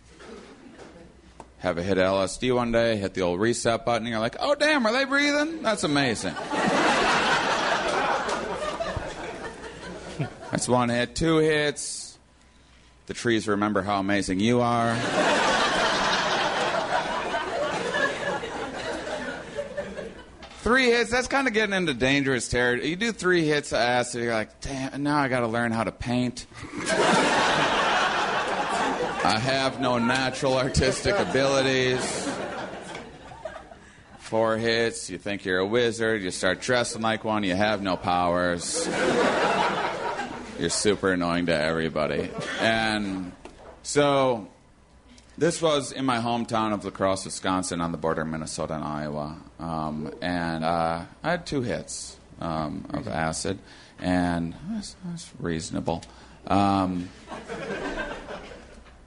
[1.59, 4.35] Have a hit of LSD one day, hit the old reset button, and you're like,
[4.39, 5.63] oh, damn, are they breathing?
[5.63, 6.33] That's amazing.
[10.51, 11.15] That's one hit.
[11.15, 12.17] Two hits.
[13.07, 14.95] The trees remember how amazing you are.
[20.65, 22.89] Three hits, that's kind of getting into dangerous territory.
[22.89, 25.83] You do three hits of acid, you're like, damn, now I got to learn how
[25.83, 26.47] to paint.
[29.25, 32.29] I have no natural artistic abilities.
[34.19, 37.97] Four hits, you think you're a wizard, you start dressing like one, you have no
[37.97, 38.87] powers.
[40.59, 42.29] You're super annoying to everybody.
[42.59, 43.31] And
[43.81, 44.47] so
[45.39, 48.83] this was in my hometown of La Crosse, Wisconsin, on the border of Minnesota and
[48.83, 49.37] Iowa.
[49.59, 53.57] Um, and uh, I had two hits um, of acid,
[53.97, 56.03] and that's, that's reasonable.
[56.45, 57.09] Um,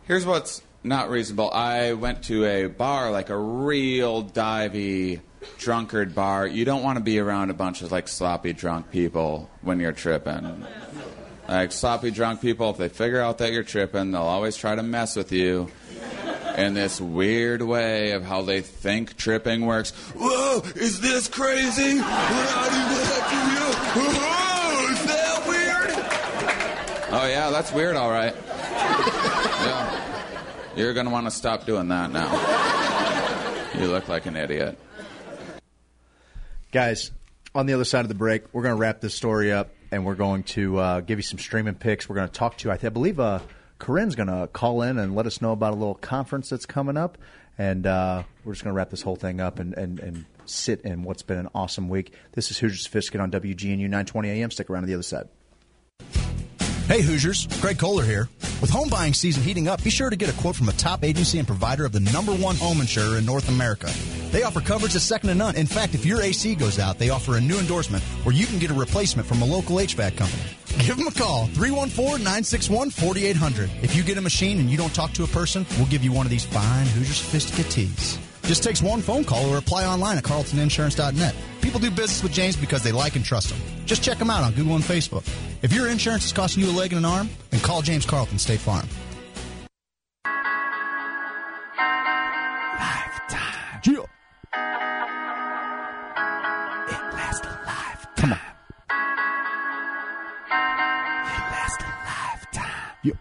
[0.08, 1.50] here's what's not reasonable.
[1.52, 5.20] I went to a bar, like a real divey
[5.58, 6.46] drunkard bar.
[6.46, 9.92] You don't want to be around a bunch of like sloppy drunk people when you're
[9.92, 10.64] tripping.
[11.46, 14.82] Like sloppy drunk people, if they figure out that you're tripping, they'll always try to
[14.82, 15.70] mess with you
[16.56, 19.90] in this weird way of how they think tripping works.
[20.16, 22.00] Whoa, is this crazy?
[22.00, 24.10] I do that to you?
[24.10, 27.20] Whoa, is that weird?
[27.22, 28.34] Oh yeah, that's weird, all right.
[29.58, 29.97] Yeah.
[30.78, 33.74] You're gonna want to stop doing that now.
[33.78, 34.78] You look like an idiot.
[36.70, 37.10] Guys,
[37.54, 40.04] On the other side of the break, we're going to wrap this story up, and
[40.04, 42.08] we're going to uh, give you some streaming picks.
[42.08, 43.40] We're going to talk to, I, th- I believe, uh,
[43.78, 46.96] Corinne's going to call in and let us know about a little conference that's coming
[46.96, 47.16] up,
[47.56, 50.82] and uh, we're just going to wrap this whole thing up and, and, and sit
[50.82, 52.12] in what's been an awesome week.
[52.32, 54.50] This is Hoosier Sophisticate on WGNU 920 AM.
[54.50, 55.28] Stick around to the other side.
[56.88, 58.28] Hey Hoosiers, Greg Kohler here.
[58.62, 61.04] With home buying season heating up, be sure to get a quote from a top
[61.04, 63.92] agency and provider of the number one home insurer in North America.
[64.30, 65.54] They offer coverage that's second to none.
[65.54, 68.58] In fact, if your AC goes out, they offer a new endorsement where you can
[68.58, 70.42] get a replacement from a local HVAC company.
[70.86, 73.68] Give them a call, 314-961-4800.
[73.82, 76.12] If you get a machine and you don't talk to a person, we'll give you
[76.12, 78.18] one of these fine Hoosier Sophisticate tees.
[78.48, 81.34] Just takes one phone call or apply online at carltoninsurance.net.
[81.60, 83.60] People do business with James because they like and trust him.
[83.84, 85.22] Just check him out on Google and Facebook.
[85.60, 88.38] If your insurance is costing you a leg and an arm, then call James Carlton
[88.38, 88.88] State Farm.
[92.78, 93.82] Lifetime.
[93.84, 94.06] Yeah.
[96.88, 98.14] It lasts a lifetime.
[98.16, 98.40] Come on.
[101.26, 102.96] It lasts a lifetime.
[103.04, 103.12] Yeah.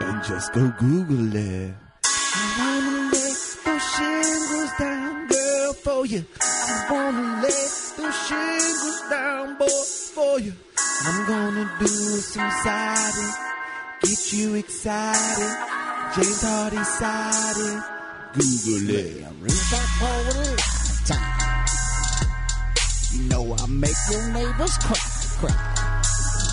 [0.00, 1.74] And just go Google it.
[2.58, 3.34] Wanna lay
[3.64, 6.24] those shingles down, girl, for you.
[6.40, 9.84] I wanna lay those shingles down, boy,
[10.14, 10.52] for you.
[11.06, 13.32] I'm gonna do some siding,
[14.02, 15.56] get you excited.
[16.14, 17.82] James Hardie siding.
[18.32, 19.24] Google it.
[19.24, 20.04] I really back a
[20.38, 21.26] lifetime.
[23.12, 24.96] You know I make your neighbors cry,
[25.40, 25.56] cry.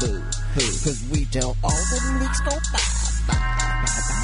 [0.01, 0.21] Boo,
[0.53, 0.71] hoo.
[0.83, 2.79] Cause we tell all the leaks go bye,
[3.27, 4.16] bye, bye, by, by.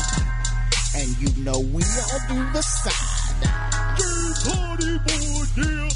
[0.95, 3.97] And you know we all do the side.
[3.97, 5.89] James Hardie boy, yeah.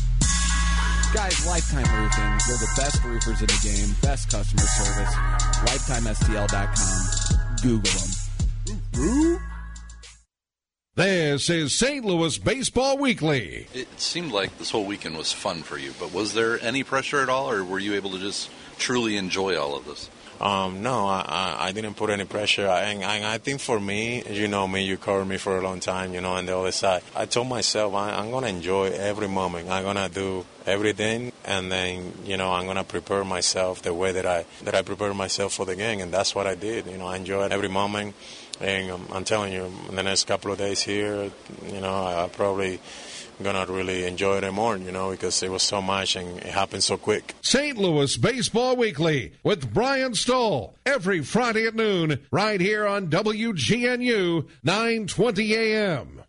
[1.13, 2.37] Guys, Lifetime Roofing.
[2.47, 5.13] They're the best roofers in the game, best customer service.
[5.69, 7.57] LifetimeSTL.com.
[7.61, 7.91] Google
[8.93, 9.39] them.
[10.95, 12.03] This is St.
[12.03, 13.67] Louis Baseball Weekly.
[13.73, 17.21] It seemed like this whole weekend was fun for you, but was there any pressure
[17.21, 20.09] at all, or were you able to just truly enjoy all of this?
[20.39, 22.67] Um, no, I, I, I didn't put any pressure.
[22.67, 25.79] And, and I think for me, you know me, you covered me for a long
[25.79, 27.01] time, you know, on the other side.
[27.15, 29.69] I told myself I, I'm going to enjoy every moment.
[29.69, 33.93] I'm going to do everything, and then, you know, I'm going to prepare myself the
[33.93, 35.99] way that I, that I prepare myself for the game.
[36.01, 36.85] And that's what I did.
[36.85, 38.15] You know, I enjoyed every moment.
[38.59, 41.31] And um, I'm telling you, in the next couple of days here,
[41.67, 42.79] you know, I, I probably
[43.43, 46.83] gonna really enjoy it more, you know, because it was so much and it happened
[46.83, 47.35] so quick.
[47.41, 47.77] St.
[47.77, 55.55] Louis Baseball Weekly with Brian Stoll every Friday at noon right here on WGNU 920
[55.55, 56.23] AM.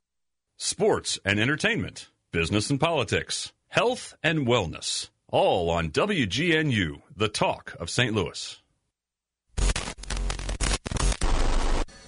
[0.56, 7.90] Sports and entertainment, business and politics, health and wellness, all on WGNU, the talk of
[7.90, 8.14] St.
[8.14, 8.60] Louis.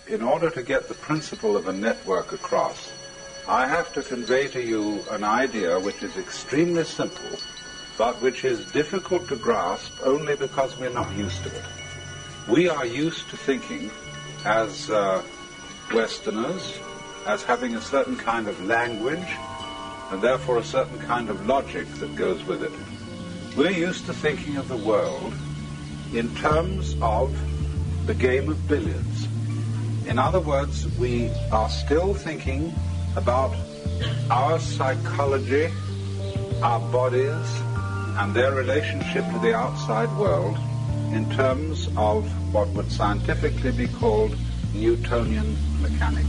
[0.09, 2.91] In order to get the principle of a network across,
[3.51, 7.37] I have to convey to you an idea which is extremely simple,
[7.99, 11.65] but which is difficult to grasp only because we're not used to it.
[12.49, 13.91] We are used to thinking
[14.45, 15.21] as uh,
[15.93, 16.79] Westerners,
[17.27, 19.37] as having a certain kind of language,
[20.13, 23.57] and therefore a certain kind of logic that goes with it.
[23.57, 25.35] We're used to thinking of the world
[26.15, 27.37] in terms of
[28.07, 29.27] the game of billiards.
[30.07, 32.73] In other words, we are still thinking
[33.16, 33.55] about
[34.31, 35.68] our psychology,
[36.62, 37.62] our bodies,
[38.18, 40.57] and their relationship to the outside world
[41.12, 44.37] in terms of what would scientifically be called
[44.75, 46.29] Newtonian mechanics.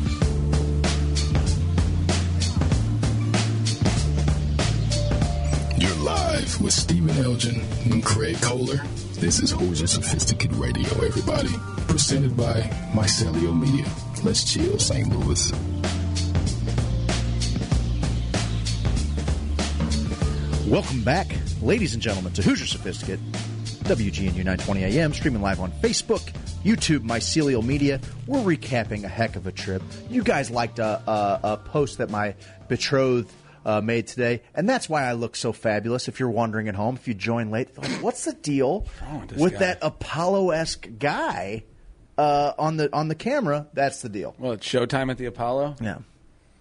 [5.78, 8.82] You're live with Stephen Elgin and Craig Kohler.
[9.20, 11.54] This is Hoosier Sophisticate Radio, everybody.
[11.88, 12.62] Presented by
[12.94, 13.86] Mycelio Media.
[14.24, 15.08] Let's chill, St.
[15.10, 15.52] Louis.
[20.72, 21.28] Welcome back,
[21.62, 23.20] ladies and gentlemen, to Hoosier Sophisticate,
[23.84, 26.22] WGNU 920 AM, streaming live on Facebook,
[26.64, 28.00] YouTube, Mycelial Media.
[28.26, 29.84] We're recapping a heck of a trip.
[30.10, 32.36] You guys liked a, a, a post that my
[32.70, 33.30] betrothed
[33.66, 36.08] uh, made today, and that's why I look so fabulous.
[36.08, 39.60] If you're wondering at home, if you join late, like, what's the deal with with
[39.60, 41.66] that Apollo esque guy
[42.18, 43.68] uh, on the on the camera?
[43.74, 44.36] That's the deal.
[44.40, 45.76] Well, it's showtime at the Apollo.
[45.82, 45.98] Yeah,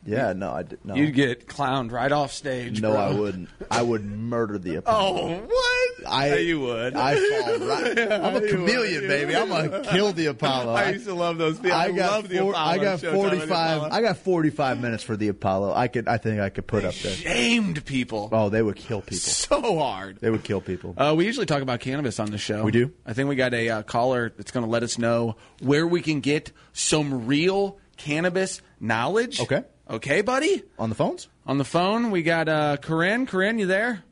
[0.04, 0.32] yeah.
[0.32, 0.94] No, I did no.
[0.94, 2.80] You'd get clowned right off stage.
[2.80, 3.00] no, bro.
[3.00, 3.48] I wouldn't.
[3.70, 5.20] I would murder the Apollo.
[5.20, 6.06] Oh, what?
[6.10, 6.94] I, Yeah, you would.
[6.94, 7.98] I fall right.
[8.12, 9.08] I'm a chameleon, would.
[9.08, 9.36] baby.
[9.36, 10.72] I'm gonna kill the Apollo.
[10.74, 11.58] I used to love those.
[11.58, 11.76] people.
[11.76, 12.70] I, I got love the four- Apollo.
[12.70, 13.92] I got Showtime at the 45.
[13.92, 15.74] I got 45 minutes for the Apollo.
[15.74, 16.08] I could.
[16.08, 17.12] I think I could put up there.
[17.12, 19.18] shamed people Oh, they would kill people.
[19.18, 20.18] so hard.
[20.20, 20.94] They would kill people.
[20.96, 22.62] Uh, we usually talk about cannabis on the show.
[22.64, 22.92] We do?
[23.04, 26.00] I think we got a uh, caller that's going to let us know where we
[26.00, 29.40] can get some real cannabis knowledge.
[29.40, 29.62] Okay.
[29.90, 30.62] Okay, buddy.
[30.79, 31.26] On the phones?
[31.46, 33.26] On the phone, we got uh, Corinne.
[33.26, 34.05] Corinne, you there?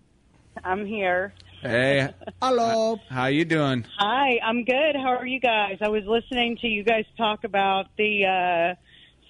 [0.64, 1.32] I'm here.
[1.62, 2.12] Hey.
[2.42, 2.98] Hello.
[3.08, 3.86] How you doing?
[3.96, 4.96] Hi, I'm good.
[4.96, 5.78] How are you guys?
[5.80, 8.74] I was listening to you guys talk about the uh,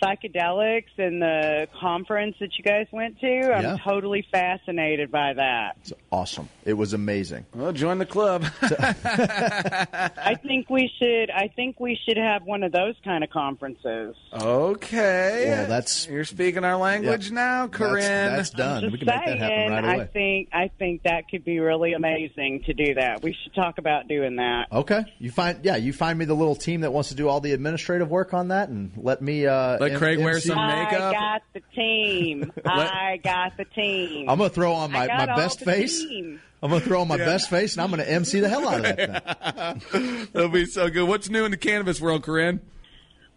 [0.03, 3.53] psychedelics and the conference that you guys went to.
[3.55, 3.77] I'm Yeah.
[3.85, 5.77] totally fascinated by that.
[5.81, 6.49] It's awesome.
[6.65, 7.47] It was amazing.
[7.55, 8.45] Well, join the club.
[8.63, 11.31] I think we should.
[11.31, 14.15] I think we should have one of those kind of conferences.
[14.33, 15.45] Okay.
[15.49, 17.35] Well, that's You're speaking our language Yeah.
[17.35, 18.37] now, Corinne.
[18.37, 18.91] That's, that's done.
[18.93, 21.93] We can make that happen saying, right I think I think that could be really
[21.93, 23.23] amazing to do that.
[23.23, 24.67] We should talk about doing that.
[24.73, 27.41] Okay, you find yeah, you find me the little team that wants to do all
[27.41, 30.59] the administrative work on that, and let me uh, Let M- Craig wear MC some
[30.59, 32.53] I got the team.
[32.65, 34.29] I got the team.
[34.29, 36.05] I'm gonna throw on my, my best face.
[36.05, 36.41] team.
[36.63, 38.97] I'm gonna throw on my best face, and I'm gonna MC the hell out of
[38.97, 40.29] that thing.
[40.33, 41.09] That'll be so good.
[41.09, 42.61] What's new in the cannabis world, Karin?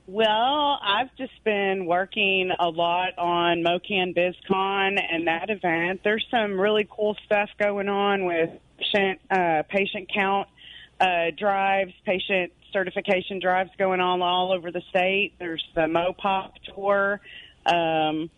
[0.08, 6.02] Well, I've just been working a lot on MoCan BizCon and that event.
[6.04, 10.48] There's some really cool stuff going on with patient uh, patient count
[11.00, 15.34] uh, drives, patient certification drives going on all over the state.
[15.40, 17.22] There's the MoPop tour.
[17.66, 18.30] Um,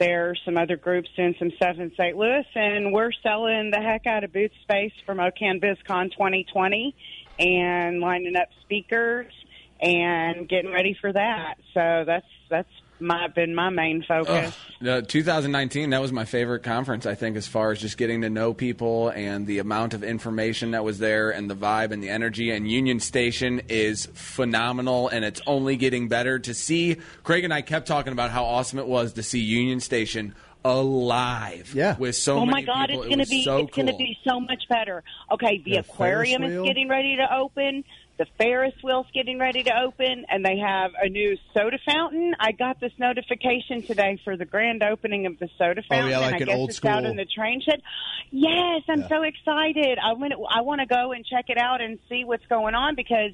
[0.00, 2.16] are some other groups doing some stuff in St.
[2.16, 6.94] Louis, and we're selling the heck out of booth space for MoCan BizCon 2020
[7.38, 9.32] and lining up speakers
[9.80, 11.54] and getting ready for that.
[11.74, 12.68] So that's that's
[13.02, 14.56] my been my main focus.
[14.86, 18.30] Uh, 2019, that was my favorite conference, I think, as far as just getting to
[18.30, 22.08] know people and the amount of information that was there and the vibe and the
[22.08, 22.50] energy.
[22.50, 26.38] And Union Station is phenomenal, and it's only getting better.
[26.38, 29.80] To see, Craig and I kept talking about how awesome it was to see Union
[29.80, 30.34] Station
[30.64, 31.72] alive.
[31.74, 31.96] Yeah.
[31.98, 33.02] With so oh my many God, people.
[33.02, 35.02] it's going to was be so it's going to be so much better.
[35.30, 37.84] Okay, the The aquarium is getting ready to open.
[38.18, 42.34] The Ferris wheel's getting ready to open, and they have a new soda fountain.
[42.38, 46.06] I got this notification today for the grand opening of the soda fountain.
[46.08, 47.80] Oh, yeah, like I an guess old it's out in the train shed.
[48.30, 49.08] Yes, I'm Yeah.
[49.08, 49.98] so excited.
[49.98, 52.94] I want I want to go and check it out and see what's going on
[52.94, 53.32] because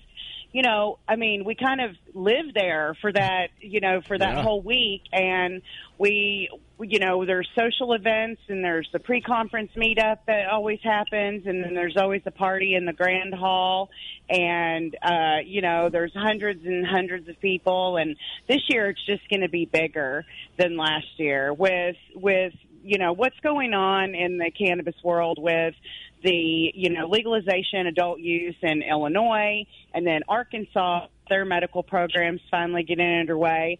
[0.52, 4.36] you know, I mean, we kind of live there for that, you know, for that
[4.36, 4.42] Yeah.
[4.42, 5.60] whole week, and
[5.98, 6.48] we,
[6.80, 11.74] you know, there's social events and there's the pre-conference meetup that always happens, and then
[11.74, 13.90] there's always a party in the grand hall,
[14.30, 18.16] and uh, you know, there's hundreds and hundreds of people, and
[18.48, 20.24] this year it's just going to be bigger
[20.56, 25.74] than last year with with you know what's going on in the cannabis world with
[26.22, 32.82] the you know legalization adult use in Illinois and then Arkansas their medical programs finally
[32.82, 33.78] getting underway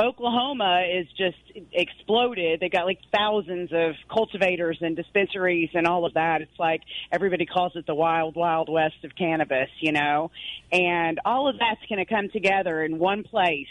[0.00, 1.36] Oklahoma is just
[1.72, 2.60] exploded.
[2.60, 6.40] They got like thousands of cultivators and dispensaries and all of that.
[6.40, 10.30] It's like everybody calls it the wild, wild west of cannabis, you know?
[10.70, 13.66] And all of that's going to come together in one place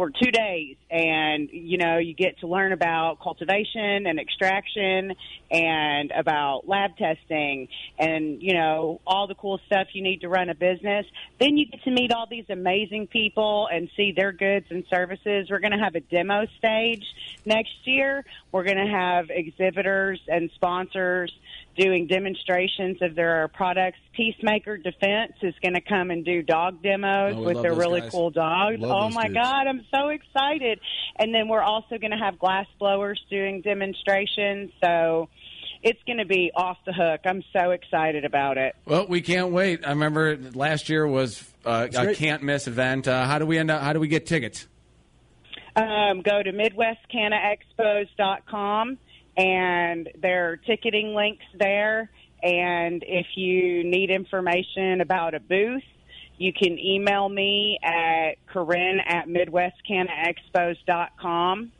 [0.00, 0.76] for two days.
[0.90, 5.14] And you know you get to learn about cultivation and extraction
[5.50, 10.48] and about lab testing and you know all the cool stuff you need to run
[10.48, 11.04] a business.
[11.38, 15.48] Then you get to meet all these amazing people and see their goods and services.
[15.50, 17.04] We're going to have a demo stage
[17.44, 18.24] next year.
[18.52, 21.30] We're going to have exhibitors and sponsors
[21.80, 23.98] doing demonstrations of their products.
[24.14, 28.10] Peacemaker Defense is going to come and do dog demos Oh, with their really guys.
[28.10, 28.78] cool dogs.
[28.78, 29.34] Love Oh my dudes.
[29.42, 30.78] God, I'm so excited.
[31.16, 34.70] And then we're also going to have glass blowers doing demonstrations.
[34.84, 35.30] So
[35.82, 37.20] it's going to be off the hook.
[37.24, 38.76] I'm so excited about it.
[38.84, 39.86] Well, we can't wait.
[39.86, 42.18] I remember last year was uh, a great.
[42.18, 43.08] can't miss event.
[43.08, 43.80] Uh, how do we end up?
[43.82, 44.66] How do we get tickets?
[45.76, 48.98] um, go to midwestcanaexpos.com
[49.36, 52.10] and there are ticketing links there.
[52.42, 55.82] And if you need information about a booth,
[56.38, 61.72] you can email me at Karin at midwestcanaexpos.com.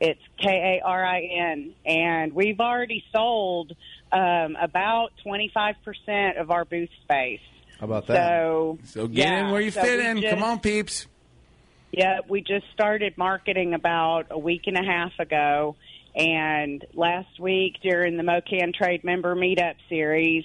[0.00, 1.74] It's K A R I N.
[1.84, 3.72] And we've already sold
[4.12, 7.40] um, about 25% of our booth space.
[7.78, 8.16] How about that?
[8.16, 10.20] So, So get yeah, in where you so fit in.
[10.22, 11.06] just- Come on, peeps.
[11.92, 15.76] yeah, we just started marketing about a week and a half ago.
[16.14, 20.44] And last week during the MoCan Trade Member Meetup Series,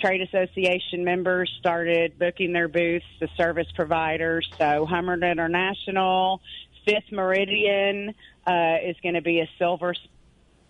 [0.00, 4.48] trade association members started booking their booths to service providers.
[4.58, 6.40] So Hummer International,
[6.84, 8.14] Fifth Meridian
[8.46, 9.94] uh, is going to be a silver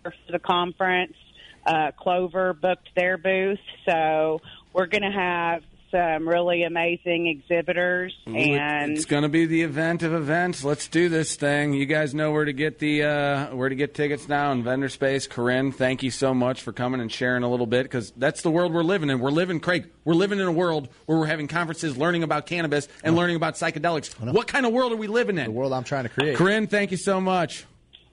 [0.03, 1.15] for the conference.
[1.67, 3.59] Uh, Clover booked their booth.
[3.87, 4.41] So
[4.73, 10.03] we're going to have some really amazing exhibitors and it's going to be the event
[10.03, 10.65] of events.
[10.65, 11.75] Let's do this thing.
[11.75, 14.89] You guys know where to get the uh, where to get tickets now in vendor
[14.89, 15.27] space.
[15.27, 18.51] Karin, thank you so much for coming and sharing a little bit because that's the
[18.51, 19.21] world we're living in.
[19.21, 19.89] We're living, Craig.
[20.05, 23.55] We're living in a world where we're having conferences, learning about cannabis and learning about
[23.55, 24.15] psychedelics.
[24.33, 25.45] What kind of world are we living in?
[25.47, 26.37] the world I'm trying to create.
[26.37, 27.67] Karin, thank you so much.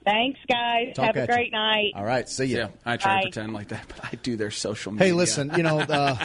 [0.06, 0.94] Thanks, guys.
[0.94, 1.34] Talk Have a at you.
[1.34, 1.92] great night.
[1.96, 2.58] All right, see you.
[2.58, 3.20] Yeah, I try Bye.
[3.22, 5.08] to pretend like that, but I do their social media.
[5.08, 6.16] Hey, listen, you know, uh,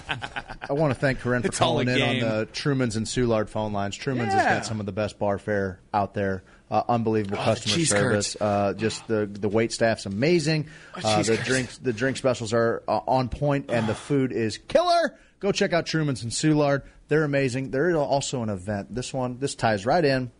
[0.70, 3.74] I want to thank Karin for It's calling in on the Truman's and Soulard phone
[3.74, 3.96] lines.
[3.96, 6.44] Truman's has got some of the best bar fare out there.
[6.70, 8.38] Uh, unbelievable Oh, customer cheese service.
[8.40, 10.68] Uh, just the the wait staff's amazing.
[10.96, 11.48] Oh, Uh, the curds.
[11.48, 15.18] drinks the drink specials are uh, on point, and the food is killer.
[15.40, 16.84] Go check out Truman's and Soulard.
[17.10, 17.72] They're amazing.
[17.72, 18.94] There is also an event.
[18.96, 20.32] This one this ties right in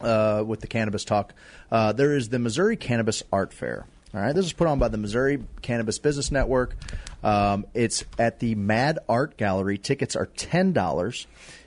[0.00, 1.34] uh, with the cannabis talk.
[1.70, 3.86] Uh, there is the Missouri Cannabis Art Fair.
[4.14, 6.74] All right, this is put on by the Missouri Cannabis Business Network.
[7.22, 9.78] Um, it's at the Mad Art Gallery.
[9.78, 11.26] Tickets are ten dollars.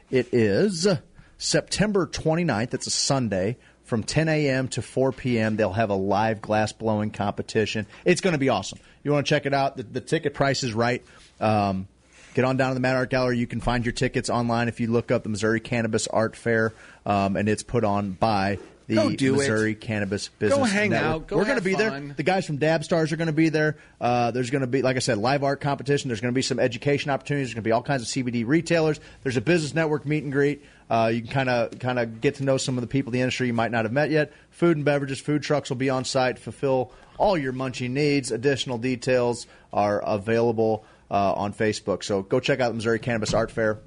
[0.09, 0.87] It is
[1.37, 2.73] September 29th.
[2.73, 3.57] It's a Sunday.
[3.83, 4.67] From 10 a.m.
[4.69, 7.87] to 4 p.m., they'll have a live glass blowing competition.
[8.05, 8.77] It's going to be awesome.
[9.03, 9.77] You want to check it out?
[9.77, 11.03] The, the ticket price is right.
[11.39, 11.87] Um,
[12.35, 13.37] Get on down to the Mad Art Gallery.
[13.37, 16.73] You can find your tickets online if you look up the Missouri Cannabis Art Fair,
[17.05, 19.37] um, and it's put on by the do it.
[19.37, 21.11] Missouri Cannabis Business Go hang Network.
[21.13, 21.27] out.
[21.27, 21.99] Go We're gonna have be there.
[22.15, 23.77] The guys from Dab Stars are going to be there.
[24.01, 26.09] Uh, there's going to be, like I said, live art competition.
[26.09, 27.49] There's going to be some education opportunities.
[27.49, 28.99] There's going to be all kinds of CBD retailers.
[29.21, 30.63] There's a business network meet and greet.
[30.89, 33.13] Uh, you can kind of kind of get to know some of the people in
[33.13, 34.33] the industry you might not have met yet.
[34.49, 38.31] Food and beverages, food trucks will be on site, fulfill all your munchie needs.
[38.31, 42.03] Additional details are available uh, on Facebook.
[42.03, 43.79] So go check out the Missouri Cannabis Art Fair.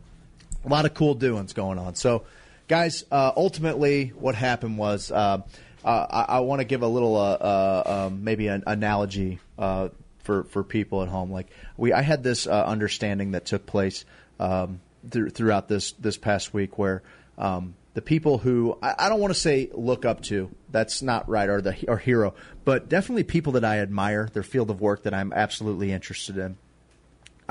[0.64, 1.94] A lot of cool doings going on.
[1.96, 2.24] So,
[2.68, 5.42] guys, uh, ultimately, what happened was uh,
[5.84, 10.44] uh, I, I want to give a little uh, uh, um, maybe an analogy for
[10.44, 11.32] for people at home.
[11.32, 14.04] Like we, I had this understanding that took place
[14.38, 17.02] um, th- throughout this this past week where.
[17.38, 21.28] Um, the people who I, I don't want to say look up to, that's not
[21.28, 25.02] right, or the or hero, but definitely people that I admire, their field of work
[25.02, 26.56] that I'm absolutely interested in.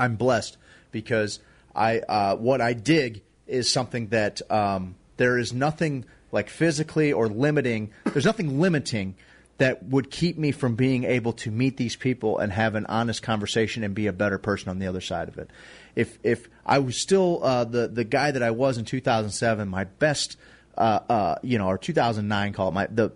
[0.02, 0.56] I'm blessed
[0.90, 1.38] because
[1.74, 7.28] I uh, what I dig is something that um, there is nothing like physically or
[7.28, 7.90] limiting.
[8.04, 9.14] There's nothing limiting
[9.58, 13.22] that would keep me from being able to meet these people and have an honest
[13.22, 15.50] conversation and be a better person on the other side of it.
[15.94, 19.84] If if I was still uh, the the guy that I was in 2007, my
[19.84, 20.36] best
[20.76, 23.12] uh, uh, you know or 2009 call it my the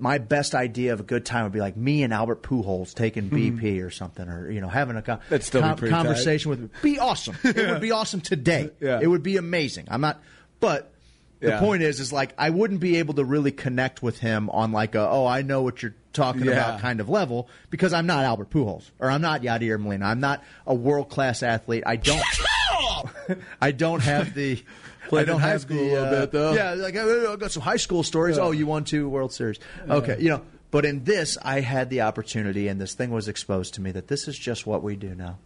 [0.00, 3.30] my best idea of a good time would be like me and Albert Pujols taking
[3.30, 5.26] BP or something, or you know having a con- Mm-hmm.
[5.30, 5.90] That'd still be con- tight.
[5.90, 6.82] conversation with.
[6.82, 7.36] Be awesome.
[7.44, 8.70] It would be awesome today.
[8.80, 8.98] Yeah.
[9.02, 9.86] It would be amazing.
[9.90, 10.20] I'm not,
[10.60, 10.92] but
[11.40, 11.60] the Yeah.
[11.60, 14.94] point is, is like I wouldn't be able to really connect with him on like
[14.94, 16.52] a oh I know what you're talking Yeah.
[16.52, 20.06] about kind of level because I'm not Albert Pujols or I'm not Yadier Molina.
[20.06, 21.82] I'm not a world class athlete.
[21.86, 22.22] I don't.
[23.60, 24.62] I don't have the.
[25.10, 26.52] Played I don't in high school the, a little uh, bit, though.
[26.52, 28.38] Yeah, like I, I got some high school stories.
[28.38, 29.58] Oh, you won two World Series.
[29.88, 30.42] Okay, you know.
[30.70, 34.06] But in this, I had the opportunity, and this thing was exposed to me that
[34.06, 35.38] this is just what we do now.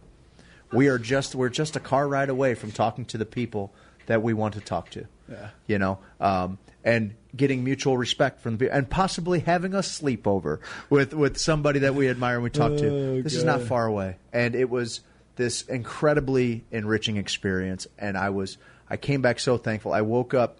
[0.71, 3.73] We are just we're just a car ride away from talking to the people
[4.05, 5.07] that we want to talk to.
[5.27, 5.49] Yeah.
[5.65, 10.59] You know, um, and getting mutual respect from the people, and possibly having a sleepover
[10.91, 12.87] with with somebody that we admire and we talk to.
[12.87, 15.01] Oh, This is not far away, and it was
[15.37, 17.87] this incredibly enriching experience.
[17.97, 18.59] And I was
[18.89, 19.93] I came back so thankful.
[19.93, 20.57] I woke up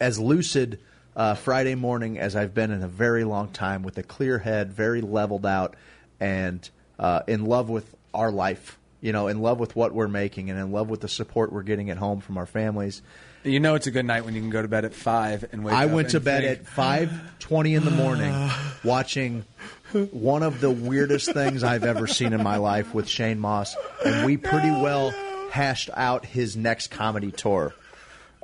[0.00, 0.80] as lucid
[1.16, 4.72] uh, Friday morning as I've been in a very long time, with a clear head,
[4.72, 5.74] very leveled out,
[6.20, 6.68] and
[6.98, 8.78] uh, in love with our life.
[9.00, 11.62] You know, in love with what we're making, and in love with the support we're
[11.62, 13.00] getting at home from our families.
[13.44, 15.64] You know it's a good night when you can go to bed at five and
[15.64, 18.34] wake I went to bed think, at five twenty in the morning,
[18.84, 19.44] watching
[20.10, 24.26] one of the weirdest things I've ever seen in my life with Shane Mauss, and
[24.26, 25.12] we pretty well
[25.58, 27.74] hashed out his next comedy tour,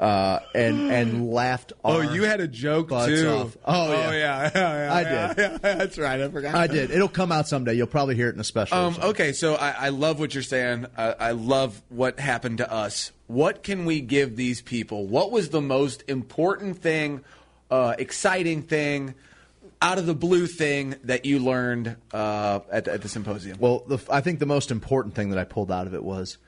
[0.01, 1.73] uh, and and laughed.
[1.85, 3.29] Oh, you had a joke too.
[3.29, 3.57] off.
[3.65, 4.11] Oh, yeah.
[4.11, 5.39] yeah, yeah, yeah, I did.
[5.39, 6.21] yeah, that's right.
[6.21, 6.55] I forgot.
[6.55, 6.91] I did.
[6.91, 7.75] It'll come out someday.
[7.75, 8.77] You'll probably hear it in a special.
[8.77, 10.87] Um, okay, so I, I love what you're saying.
[10.97, 13.13] I, I love what happened to us.
[13.29, 15.07] What can we give these people?
[15.07, 17.23] What was the most important thing,
[17.71, 19.15] uh, exciting thing,
[19.81, 23.59] out of the blue thing that you learned uh, at, at the symposium?
[23.61, 26.39] Well, the, I think the most important thing that I pulled out of it was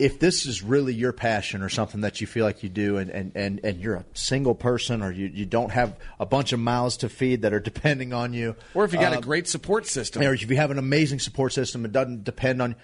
[0.00, 3.10] if this is really your passion or something that you feel like you do, and,
[3.10, 6.58] and, and, and you're a single person or you, you don't have a bunch of
[6.58, 9.46] mouths to feed that are depending on you, Or if you got a um, great
[9.46, 10.22] support system.
[10.22, 12.76] or if you have an amazing support system, it doesn't depend on.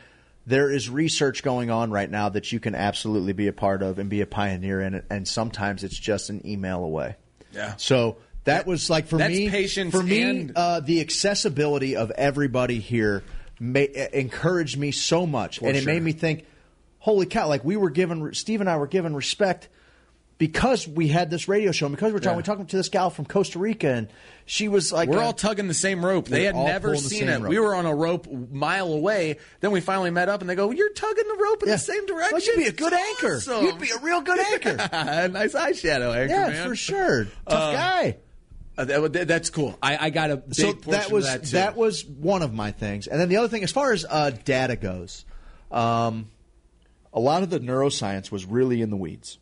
[0.47, 3.99] There is research going on right now that you can absolutely be a part of
[3.99, 7.17] and be a pioneer in it, and sometimes it's just an email away.
[7.53, 7.75] Yeah.
[7.79, 9.91] So that was like for That's me.
[9.91, 13.25] for me, and- uh, the accessibility of everybody here
[13.59, 13.81] ma-
[14.13, 15.93] encouraged me so much, and it sure.
[15.93, 16.45] made me think,
[17.07, 19.69] "Holy cow!" Like we were given, Steve and I were given respect
[20.39, 22.37] because we had this radio show, and because we're talking, Yeah.
[22.37, 24.09] we're talking to this gal from Costa Rica, and
[24.45, 26.29] she was like, We're uh, all tugging the same rope.
[26.29, 27.41] They had never seen it.
[27.41, 27.49] rope.
[27.49, 29.39] We were on a rope mile away.
[29.61, 31.77] Then we finally met up, and they go, "You're tugging the rope in Yeah.
[31.77, 33.37] the same direction." Well, you'd be a good It's anchor.
[33.37, 34.77] awesome." You'd be a real good anchor.
[35.33, 36.69] nice eyeshadow anchor, yeah, man.
[36.69, 37.25] for sure.
[37.25, 38.17] Tough Uh, guy.
[38.77, 39.75] Uh, that- that's cool.
[39.83, 41.81] I, I got a big so that was that too.
[41.81, 44.77] was one of my things, and then the other thing, as far as uh, data
[44.77, 45.25] goes,
[45.73, 46.29] um,
[47.17, 49.39] a lot of the neuroscience was really in the weeds.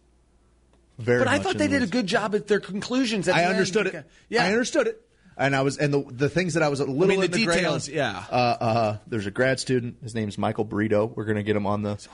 [0.97, 3.27] Very, but I thought they the did a good job at their conclusions.
[3.29, 3.55] At I the end.
[3.55, 4.07] understood it.
[4.29, 5.01] Yeah, I understood it.
[5.37, 7.31] And I was, and the the things that I was a little mean, the in
[7.33, 8.25] the gray details, on- yeah.
[8.31, 9.97] Uh, uh, there's a grad student.
[10.03, 11.13] His name's Michael Burrito.
[11.15, 12.07] We're going to get him on the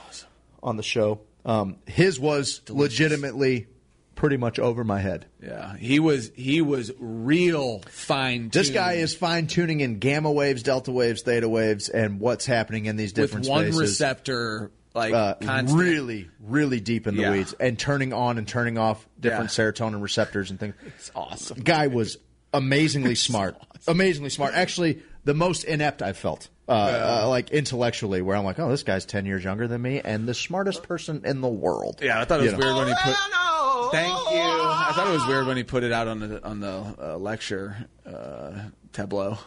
[0.63, 1.21] on the show.
[1.45, 3.67] Um, his was legitimately
[4.15, 5.27] pretty much over my head.
[5.43, 8.49] Yeah, he was he was real fine.
[8.49, 12.85] This guy is fine tuning in gamma waves, delta waves, theta waves, and what's happening
[12.85, 13.79] in these different with one spaces.
[13.81, 15.35] receptor, like uh,
[15.69, 17.31] really, really deep in the Yeah.
[17.31, 19.65] weeds, and turning on and turning off different Yeah.
[19.65, 20.75] serotonin receptors and things.
[20.85, 21.59] It's awesome.
[21.61, 22.17] Guy was
[22.53, 23.55] amazingly smart,
[23.87, 24.53] amazingly smart.
[24.53, 26.71] Actually, the most inept I've felt, uh,
[27.23, 30.27] uh, like intellectually, where I'm like, oh, this guy's ten years younger than me, and
[30.27, 31.99] the smartest person in the world.
[32.01, 32.65] Yeah, I thought it was You know.
[32.65, 33.15] weird when he put.
[33.91, 34.39] Thank you.
[34.41, 37.17] I thought it was weird when he put it out on the on the uh,
[37.17, 37.75] lecture
[38.05, 38.51] uh,
[38.93, 39.37] tableau.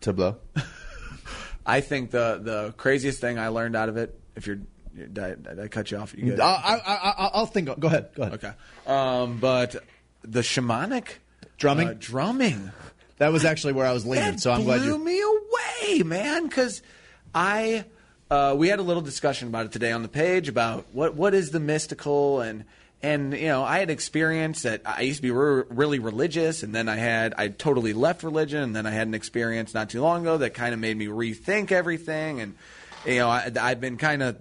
[0.00, 0.36] Tableau.
[1.66, 4.18] I think the the craziest thing I learned out of it.
[4.36, 4.58] If you're,
[4.94, 6.14] did I, did I cut you off?
[6.16, 6.40] You good?
[6.40, 7.68] I, I, I, I'll think.
[7.78, 8.10] Go ahead.
[8.14, 8.34] Go ahead.
[8.34, 8.52] Okay.
[8.86, 9.76] Um, but
[10.22, 11.06] the shamanic
[11.58, 11.88] Drumming?
[11.88, 12.72] uh, drumming.
[13.18, 14.32] That was actually where I was leaning.
[14.32, 14.98] That So I'm glad blew you.
[15.04, 16.46] me away, man.
[16.48, 16.82] Because
[17.34, 17.84] I,
[18.30, 21.32] uh, we had a little discussion about it today on the page about what what
[21.34, 22.64] is the mystical and
[23.02, 26.74] and you know I had experience that I used to be re- really religious, and
[26.74, 30.00] then I had I totally left religion, and then I had an experience not too
[30.00, 32.54] long ago that kind of made me rethink everything, and
[33.06, 34.36] you know I, I've been kind of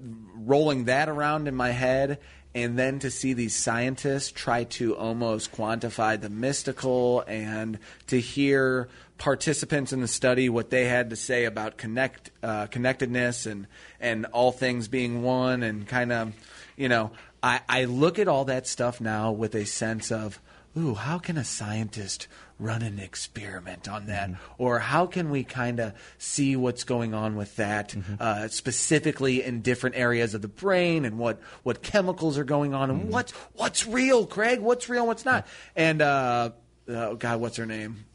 [0.45, 2.19] rolling that around in my head.
[2.55, 8.89] And then to see these scientists try to almost quantify the mystical and to hear
[9.17, 13.67] participants in the study what they had to say about connect uh, connectedness and
[13.99, 16.33] and all things being one and kind of
[16.75, 17.11] you know
[17.41, 20.41] I, I look at all that stuff now with a sense of
[20.77, 22.27] ooh how can a scientist
[22.59, 24.31] run an experiment on that.
[24.57, 29.61] Or how can we kind of see what's going on with that uh, specifically in
[29.61, 33.85] different areas of the brain and what what chemicals are going on and what's what's
[33.85, 34.59] real Craig?
[34.59, 35.47] What's real what's not?
[35.75, 36.51] And uh,
[36.87, 38.05] oh God what's her name?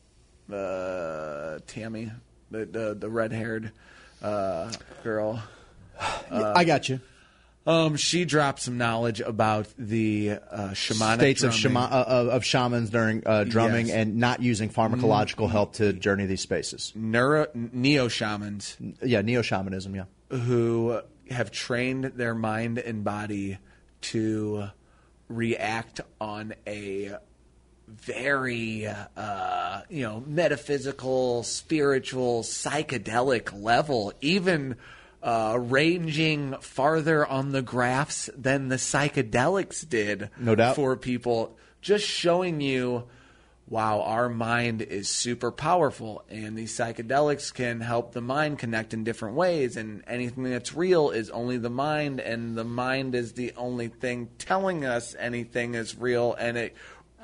[0.52, 2.10] Uh, Tammy,
[2.50, 3.72] the the, the red haired
[4.22, 4.72] uh,
[5.04, 5.42] girl.
[6.30, 7.00] I got you.
[7.68, 12.88] Um, she dropped some knowledge about the uh, shamanic States of, shama- uh, of shamans
[12.88, 13.96] during uh, drumming Yes.
[13.96, 16.92] and not using pharmacological help to journey these spaces.
[16.96, 19.94] neuro neo shamans Yeah, neo shamanism.
[19.94, 20.04] Yeah.
[20.30, 21.00] who
[21.30, 23.58] have trained their mind and body
[24.00, 24.68] to
[25.28, 27.16] react on a
[27.86, 34.76] very uh, you know metaphysical, spiritual, psychedelic level, even
[35.22, 40.30] uh, ranging farther on the graphs than the psychedelics did.
[40.38, 40.76] No doubt.
[40.76, 43.04] for people, just showing you.
[43.70, 49.04] Wow, our mind is super powerful, and these psychedelics can help the mind connect in
[49.04, 49.76] different ways.
[49.76, 54.30] And anything that's real is only the mind, and the mind is the only thing
[54.38, 56.32] telling us anything is real.
[56.32, 56.74] And it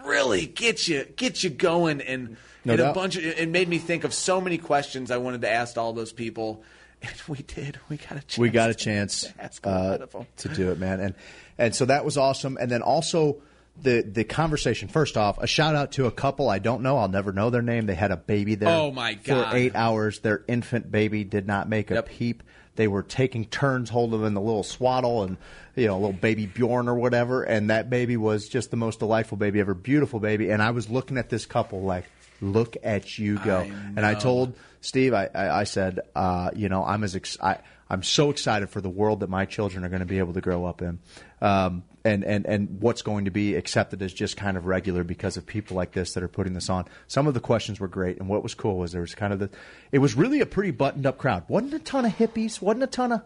[0.05, 3.78] really gets you gets you going, and No and a bunch of it made me
[3.78, 6.62] think of so many questions I wanted to ask all those people,
[7.07, 7.78] and we did.
[7.88, 8.38] We got a chance.
[8.38, 11.00] we got a to- chance to ask a lot uh, to do it, man.
[11.00, 11.14] And
[11.59, 12.57] and so that was awesome.
[12.61, 13.42] And then also
[13.80, 14.88] the the conversation.
[14.88, 16.96] First off, a shout out to a couple I don't know.
[16.98, 17.86] I'll never know their name.
[17.86, 18.68] They had a baby there.
[18.68, 19.50] Oh, my God.
[19.50, 22.09] For eight hours, their infant baby did not make a Yep.
[22.09, 22.42] peep.
[22.77, 25.37] They were taking turns holding in the little swaddle and
[25.77, 27.43] you know a little baby Bjorn or whatever.
[27.43, 30.51] And that baby was just the most delightful baby ever, beautiful baby.
[30.51, 32.05] And I was looking at this couple like,
[32.41, 33.61] look at you go.
[33.61, 37.39] I and I told Steve, I, I, I said, uh, you know, I'm as ex-
[37.41, 37.59] I,
[37.91, 40.41] I'm so excited for the world that my children are going to be able to
[40.41, 40.99] grow up in,
[41.43, 45.37] um, and and and what's going to be accepted as just kind of regular because
[45.37, 46.87] of people like this that are putting this on.
[47.09, 49.39] Some of the questions were great, and what was cool was there was kind of
[49.39, 49.51] the,
[49.93, 51.45] it was really a pretty buttoned up crowd.
[51.49, 53.22] wasn't a ton of hippies, wasn't a ton of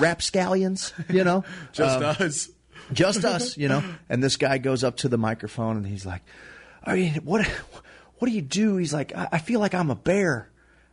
[0.00, 2.48] rapscallions, you know, Just Um, us.
[2.92, 3.82] just us, you know.
[4.08, 6.22] And this guy goes up to the microphone and he's like,
[6.84, 7.46] "I mean, what,
[8.18, 10.50] what do you do?" He's like, I, "I feel like I'm a bear,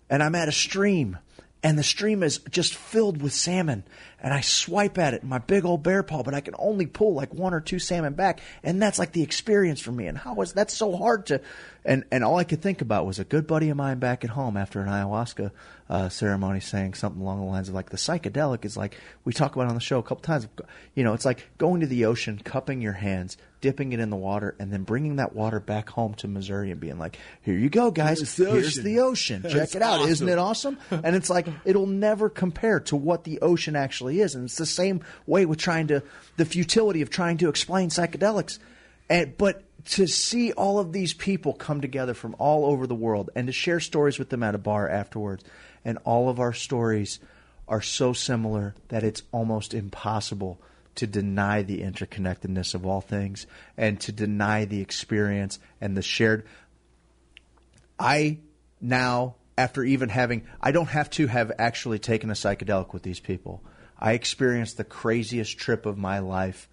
[0.09, 1.18] and I'm at a stream,
[1.66, 3.84] and the stream is just filled with salmon,
[4.20, 6.86] and I swipe at it in my big old bear paw, but I can only
[6.86, 10.05] pull like one or two salmon back, and that's like the experience for me.
[10.05, 11.41] And how was that's so hard to?"
[11.84, 14.30] And and all I could think about was a good buddy of mine back at
[14.30, 15.49] home after an ayahuasca
[15.89, 19.55] uh, ceremony saying something along the lines of like the psychedelic is like we talk
[19.55, 20.47] about on the show a couple times.
[20.93, 24.16] You know, it's like going to the ocean, cupping your hands, dipping it in the
[24.16, 27.68] water, and then bringing that water back home to Missouri and being like, "Here you
[27.68, 28.20] go, guys.
[28.20, 29.41] Here's the Here's ocean." the ocean.
[29.41, 30.07] Check That's it out.
[30.07, 30.78] Isn't it awesome.
[30.91, 34.36] awesome?" And it's like it'll never compare to what the ocean actually is.
[34.36, 36.03] And it's the same way with trying to
[36.38, 38.59] the futility of trying to explain psychedelics.
[39.09, 43.32] And but to see all of these people come together from all over the world
[43.36, 45.43] and to share stories with them at a bar afterwards.
[45.84, 47.18] And all of our stories
[47.68, 50.61] are so similar that it's almost impossible
[50.95, 56.45] to deny the interconnectedness of all things and to deny the experience and the shared.
[57.99, 58.39] I
[58.81, 63.19] now, after even having, I don't have to have actually taken a psychedelic with these
[63.19, 63.63] people.
[63.97, 66.69] I experienced the craziest trip of my life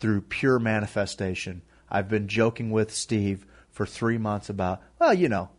[0.00, 1.62] through pure manifestation.
[1.88, 5.50] I've been joking with Steve for three months about, well, you know,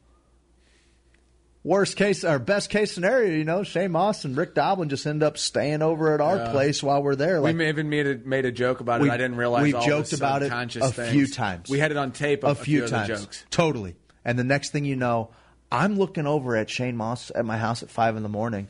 [1.68, 5.22] worst case or best case scenario, you know, Shane Mauss and Rick Doblin just end
[5.22, 6.52] up staying over at our Yeah.
[6.52, 7.42] place while we're there.
[7.42, 9.12] we Like, may even made a, made a joke about We- it.
[9.12, 11.12] I didn't realize we've joked about it a things.
[11.12, 11.70] few times.
[11.70, 13.08] We had it on tape a, a few of times.
[13.10, 13.46] jokes.
[13.50, 13.96] Totally.
[14.24, 15.30] And the next thing you know,
[15.72, 18.70] I'm looking over at Shane Mauss at my house at five in the morning,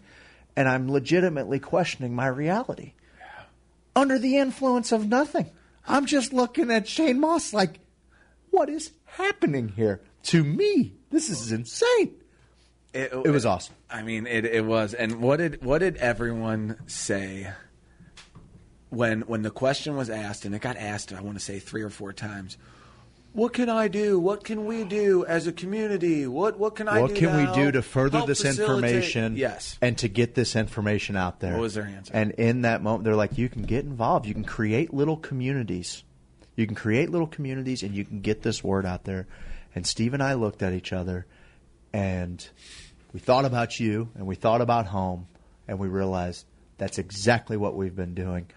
[0.56, 2.94] and I'm legitimately questioning my reality.
[3.96, 5.52] Under the influence of nothing.
[5.88, 7.80] I'm just looking at Shane Mauss like,
[8.52, 10.96] what is happening here to me?
[11.12, 12.16] This is insane.
[12.98, 13.76] It, It was awesome.
[13.90, 14.94] I mean, it it was.
[14.94, 17.52] And what did what did everyone say
[18.90, 21.82] when when the question was asked, and it got asked, I want to say three
[21.84, 22.58] or four times.
[23.34, 24.18] What can I do?
[24.20, 26.26] What can we do as a community?
[26.26, 27.14] What what can I what do?
[27.14, 29.38] What can we do to further this facilitate- information?
[29.38, 29.78] Yes.
[29.80, 31.54] And to get this information out there.
[31.54, 32.12] What was their answer?
[32.16, 34.26] And in that moment, they're like, you can get involved.
[34.26, 36.04] You can create little communities.
[36.56, 39.28] You can create little communities and you can get this word out there.
[39.76, 41.28] And Steve and I looked at each other
[41.94, 42.50] and
[43.14, 45.28] we thought about you and we thought about home
[45.68, 46.46] and we realized
[46.78, 48.48] that's exactly what we've been doing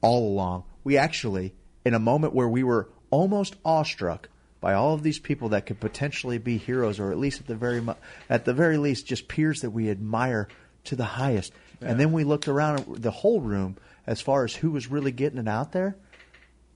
[0.00, 0.64] all along.
[0.84, 4.28] We actually, in a moment where we were almost awestruck
[4.60, 7.54] by all of these people that could potentially be heroes, or at least at the
[7.54, 7.94] very mu-
[8.30, 10.48] at the very least, just peers that we admire
[10.84, 11.52] to the highest.
[11.80, 13.76] And then we looked around the whole room
[14.06, 15.96] as far as who was really getting it out there,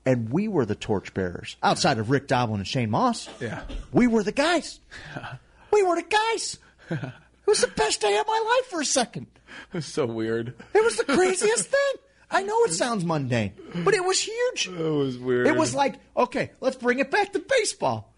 [0.05, 3.27] and we were the torchbearers outside of Rick Doblin and Shane Mauss.
[3.39, 3.63] Yeah.
[3.91, 4.79] We were the guys.
[5.71, 6.59] we were the guys.
[6.91, 9.27] It was the best day of my life for a second.
[9.73, 10.49] It was so weird.
[10.73, 12.01] It was the craziest thing.
[12.29, 14.67] I know it sounds mundane, but it was huge.
[14.67, 15.47] It was weird.
[15.47, 18.13] It was like, okay, let's bring it back to baseball.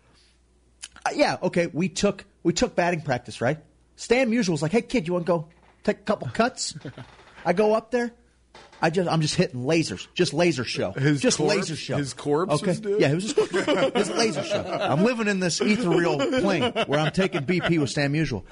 [1.05, 3.57] Uh, yeah, okay, we took we took batting practice, right?
[3.95, 5.47] Stan Musial was like, "Hey kid, you want to go
[5.84, 6.76] take a couple cuts?"
[7.45, 8.11] I go up there.
[8.82, 11.97] I just I'm just hitting lasers, just laser show, His just corpse- laser show.
[11.97, 13.56] his corpse okay, yeah, it was his, corpse.
[13.95, 14.64] his laser show.
[14.64, 18.43] I'm living in this ethereal plane where I'm taking BP with Stan Musial,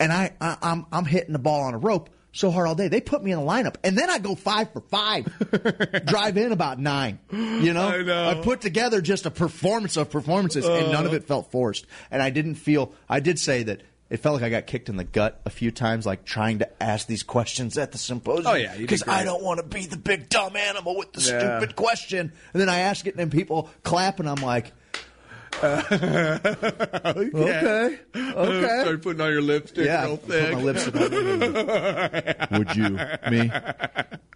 [0.00, 2.88] and I, I I'm I'm hitting the ball on a rope so hard all day.
[2.88, 5.26] They put me in a lineup, and then I go five for five,
[6.06, 7.18] drive in about nine.
[7.30, 8.40] You know, I know.
[8.42, 11.16] put together just a performance of performances, and none of Uh.
[11.16, 11.86] it felt forced.
[12.10, 12.92] And I didn't feel.
[13.08, 13.82] I did say that.
[14.14, 16.68] It felt like I got kicked in the gut a few times, like trying to
[16.80, 18.46] ask these questions at the symposium.
[18.46, 21.58] Oh, yeah, because I don't want to be the big dumb animal with the Yeah.
[21.58, 22.32] stupid question.
[22.52, 24.70] And then I ask it, and then people clap, and I'm like,
[25.64, 26.38] okay,
[28.14, 28.80] okay.
[28.82, 32.48] Start putting on your lipstick Yeah, real put my lipstick on.
[32.58, 32.90] Would you?
[33.30, 33.50] Me?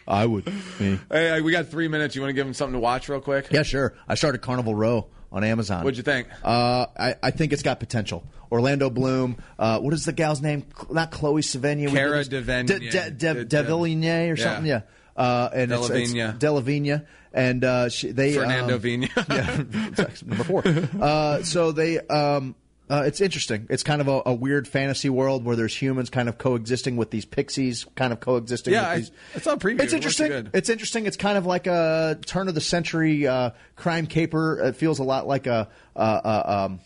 [0.09, 0.47] I would.
[0.81, 0.99] Me?
[1.11, 2.17] Hey, we got three minutes.
[2.17, 3.47] You want to give them something to watch real quick?
[3.53, 3.95] Yeah, sure.
[4.09, 5.85] I started Carnival Row on Amazon.
[5.85, 6.27] What'd you think?
[6.43, 8.25] Uh, I, I think it's got potential.
[8.51, 9.37] Orlando Bloom.
[9.59, 10.65] Uh, what is the gal's name?
[10.91, 11.93] Not Chloe Sevigny.
[11.93, 12.67] Cara Delevingne.
[12.67, 14.67] De, de, de, or something.
[14.67, 14.83] Yeah.
[15.17, 16.13] Uh, and it's, it's.
[16.13, 17.05] Delavigne.
[17.33, 19.09] And uh, she, they Fernando um, Vigna.
[19.29, 20.63] yeah, number four.
[21.01, 22.55] Uh, so they, um,
[22.89, 23.67] uh, it's interesting.
[23.69, 27.11] It's kind of a, a weird fantasy world where there's humans kind of coexisting with
[27.11, 28.73] these pixies, kind of coexisting.
[28.73, 29.11] Yeah, with these.
[29.37, 29.83] I saw preview.
[29.83, 30.29] It's interesting.
[30.29, 30.51] good.
[30.55, 31.07] It's interesting.
[31.07, 34.61] It's kind of like a turn of the century uh, crime caper.
[34.61, 35.69] It feels a lot like a.
[35.95, 36.81] Uh, uh, um,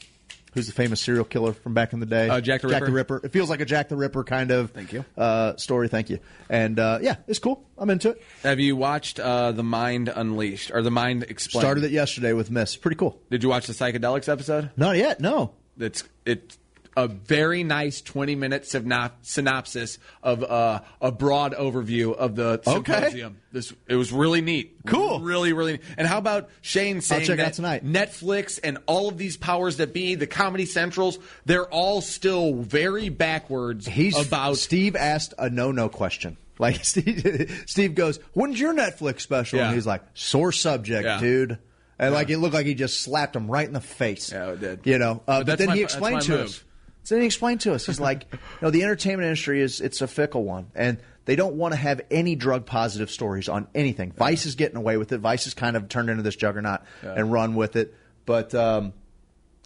[0.53, 2.29] Who's the famous serial killer from back in the day?
[2.29, 3.15] Uh, Jack the Jack the Ripper.
[3.15, 3.27] Ripper.
[3.27, 5.05] It feels like a Jack the Ripper kind of Thank you.
[5.17, 5.89] uh, story.
[5.89, 6.19] Thank you.
[6.51, 7.65] And uh, yeah, it's cool.
[7.79, 8.23] I'm into it.
[8.43, 11.63] Have you watched uh, The Mind Unleashed or The Mind Explained?
[11.63, 12.77] Started it yesterday with Miss.
[12.77, 13.19] Pretty cool.
[13.31, 14.71] Did you watch the psychedelics episode?
[14.77, 15.21] Not yet.
[15.21, 15.53] No.
[15.79, 16.59] It's it's
[16.97, 22.93] a very nice twenty minute synop- synopsis of uh, a broad overview of the Okay.
[22.93, 23.39] symposium.
[23.53, 25.21] This it was really neat, Cool.
[25.21, 25.73] really really.
[25.73, 25.81] Neat.
[25.97, 27.55] And how about Shane saying that.
[27.85, 33.09] Netflix and all of these powers that be, the Comedy Centrals, they're all still very
[33.09, 36.37] backwards He's about Steve asked a no-no question.
[36.59, 39.67] Like Steve, Steve goes, "When's your Netflix special?" Yeah.
[39.67, 41.19] And he's like, "Sore subject, Yeah.
[41.19, 41.59] dude."
[41.99, 44.31] And like it looked like he just slapped him right in the face.
[44.31, 44.81] Yeah, it did.
[44.85, 46.41] You know, uh, But but, then my- he explained to move.
[46.47, 46.65] us.
[47.05, 47.87] So then he explained to us.
[47.87, 51.55] He's like, you know, the entertainment industry is it's a fickle one, and they don't
[51.55, 54.13] want to have any drug positive stories on anything.
[54.13, 55.19] Vice is getting away with it.
[55.19, 57.95] Vice has kind of turned into this juggernaut and run with it.
[58.27, 58.93] But um,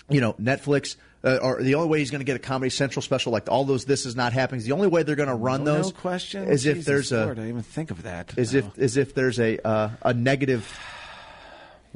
[0.09, 0.97] you know, Netflix.
[1.24, 3.64] Uh, or the only way he's going to get a Comedy Central special like all
[3.64, 6.47] those "This Is Not Happening" the only way they're going to run no those question.
[6.47, 8.39] is if there's a Lord, I didn't even think of that.
[8.39, 8.61] is No.
[8.61, 10.62] if is if there's a uh, a negative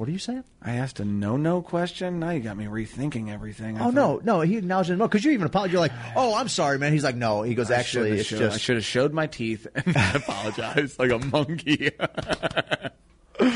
[0.00, 0.44] What are you saying?
[0.62, 2.20] I asked a no-no question.
[2.20, 3.76] Now you got me rethinking everything.
[3.76, 4.96] I Oh thought- no, no, he acknowledged it.
[4.96, 5.72] No, because you even apologized.
[5.74, 6.94] You're like, oh, I'm sorry, man.
[6.94, 7.42] He's like, no.
[7.42, 9.94] He goes, I actually, should've it's showed- just I should have showed my teeth and
[10.14, 11.90] apologized like a monkey,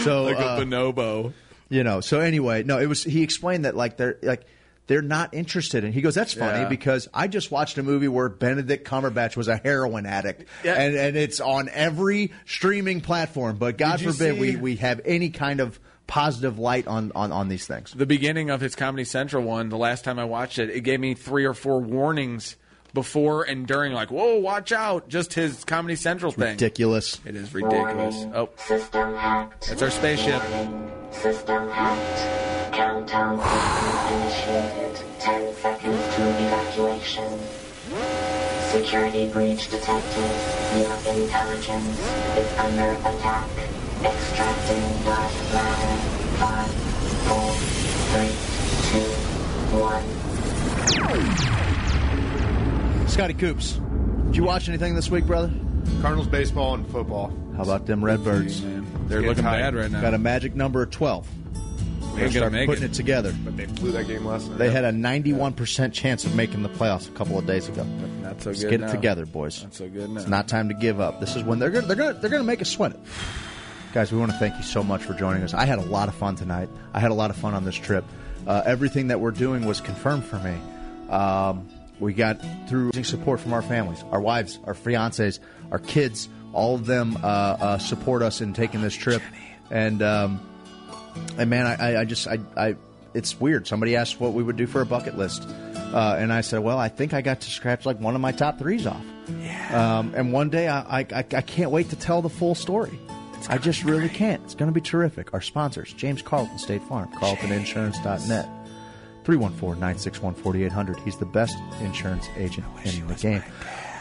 [0.02, 1.32] so like uh, a bonobo.
[1.70, 2.02] you know.
[2.02, 3.02] So anyway, no, it was.
[3.02, 4.42] He explained that like they're like
[4.86, 6.68] they're not interested and He goes, that's funny Yeah.
[6.68, 10.74] because I just watched a movie where Benedict Cumberbatch was a heroin addict, Yeah.
[10.74, 13.56] and and it's on every streaming platform.
[13.56, 17.12] But God Did you forbid we see- we have any kind of positive light on
[17.14, 17.92] on on these things.
[17.92, 21.00] The beginning of his Comedy Central one, the last time I watched it, it gave
[21.00, 22.56] me three or four warnings
[22.94, 25.08] before and during, like, whoa, watch out.
[25.08, 26.52] Just his Comedy Central thing.
[26.52, 27.20] Ridiculous.
[27.26, 28.24] It is ridiculous.
[28.32, 30.40] Oh, that's our spaceship.
[31.10, 32.74] System hacked.
[32.74, 33.34] Countdown
[34.12, 35.04] initiated.
[35.20, 37.38] 10 seconds to evacuation.
[38.70, 40.30] Security breach detected.
[40.78, 41.98] Your intelligence
[42.36, 43.48] is under attack.
[44.04, 45.96] Extracting black matter.
[46.36, 46.70] Five,
[47.24, 47.52] four,
[48.12, 48.32] three,
[48.90, 49.08] two,
[49.80, 50.04] one.
[53.08, 53.80] Scotty Coops,
[54.26, 55.50] did you watch anything this week, brother?
[56.02, 57.32] Cardinals baseball and football.
[57.56, 58.62] How about them Redbirds?
[59.06, 59.60] They're looking tight.
[59.60, 60.00] bad right now.
[60.00, 61.26] Got a magic number of twelve.
[61.28, 62.90] Ain't They're gonna start make putting it.
[62.90, 63.34] it together.
[63.44, 64.58] But they blew that game last night.
[64.58, 67.82] They had a 91% chance of making the playoffs a couple of days ago.
[68.22, 68.86] Not so Let's good get now.
[68.88, 69.62] it together, boys.
[69.64, 70.20] Not so good now.
[70.20, 71.18] It's not time to give up.
[71.20, 73.00] This is when they're gonna, they're gonna they're gonna make us sweat it.
[73.94, 75.54] Guys, we want to thank you so much for joining us.
[75.54, 76.68] I had a lot of fun tonight.
[76.92, 78.04] I had a lot of fun on this trip.
[78.44, 80.56] Uh, everything that we're doing was confirmed for me.
[81.10, 81.68] Um,
[82.00, 85.38] we got through support from our families, our wives, our fiancés,
[85.70, 86.28] our kids.
[86.52, 89.22] All of them uh, uh, support us in taking this trip.
[89.70, 90.40] And um,
[91.38, 92.74] and man, I, I, just I, I
[93.14, 93.68] it's weird.
[93.68, 96.80] Somebody asked what we would do for a bucket list, uh, and I said, well,
[96.80, 99.04] I think I got to scratch like one of my top threes off.
[99.38, 99.98] Yeah.
[99.98, 102.98] Um, and one day, I I I can't wait to tell the full story.
[103.48, 104.42] I just really can't.
[104.44, 105.34] It's going to be terrific.
[105.34, 108.48] Our sponsors, James Carlton State Farm, carltoninsurance.net.
[109.24, 111.02] 314-961-4800.
[111.04, 113.42] He's the best insurance agent in the game.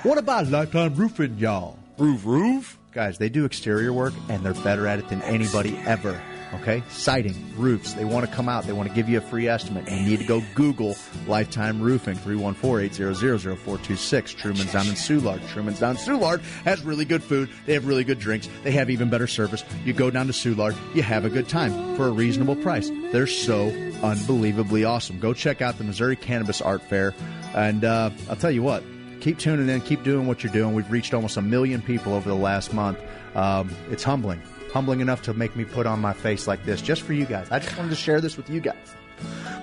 [0.04, 1.78] What about Lifetime Roofing, y'all?
[1.98, 2.78] Roof, roof?
[2.92, 6.22] Guys, they do exterior work, and they're better at it than anybody ever.
[6.56, 6.84] Okay?
[6.90, 7.94] Siding, roofs.
[7.94, 8.66] They want to come out.
[8.66, 9.90] They want to give you a free estimate.
[9.90, 10.96] You need to go Google
[11.28, 14.36] Lifetime Roofing, 314-800-0426.
[14.36, 15.48] Truman's down in Soulard.
[15.50, 17.50] Truman's down in Soulard has really good food.
[17.66, 18.50] They have really good drinks.
[18.64, 19.64] They have even better service.
[19.86, 22.90] You go down to Soulard, you have a good time for a reasonable price.
[23.12, 23.68] They're so
[24.04, 25.20] unbelievably awesome.
[25.20, 27.14] Go check out the Missouri Cannabis Art Fair.
[27.56, 28.84] And uh, I'll tell you what,
[29.22, 30.76] keep tuning in, keep doing what you're doing.
[30.76, 33.00] We've reached almost a million people over the last month.
[33.36, 34.42] Um, it's humbling,
[34.74, 37.48] humbling enough to make me put on my face like this just for you guys.
[37.52, 38.96] I just wanted to share this with you guys.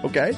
[0.04, 0.32] Okay?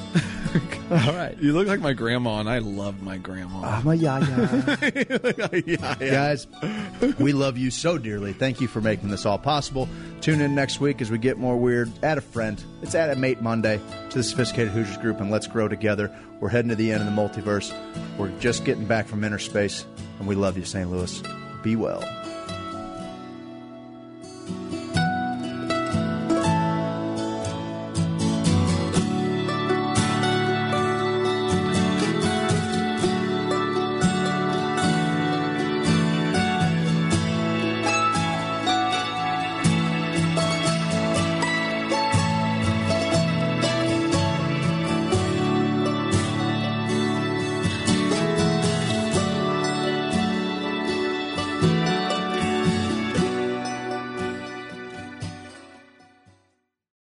[0.91, 1.37] All right.
[1.39, 3.61] You look like my grandma, and I love my grandma.
[3.63, 5.95] Ah, I'm a yaya.
[5.99, 6.47] Guys,
[7.17, 8.33] we love you so dearly.
[8.33, 9.87] Thank you for making this all possible.
[10.21, 11.91] Tune in next week as we get more weird.
[12.03, 12.61] Add a friend.
[12.81, 16.13] It's Add a Mate Monday to the Sophisticated Hoosiers group, and let's grow together.
[16.41, 17.73] We're heading to the end of the multiverse.
[18.17, 19.85] We're just getting back from inner space,
[20.19, 20.91] and we love you, St.
[20.91, 21.23] Louis.
[21.63, 22.03] Be well.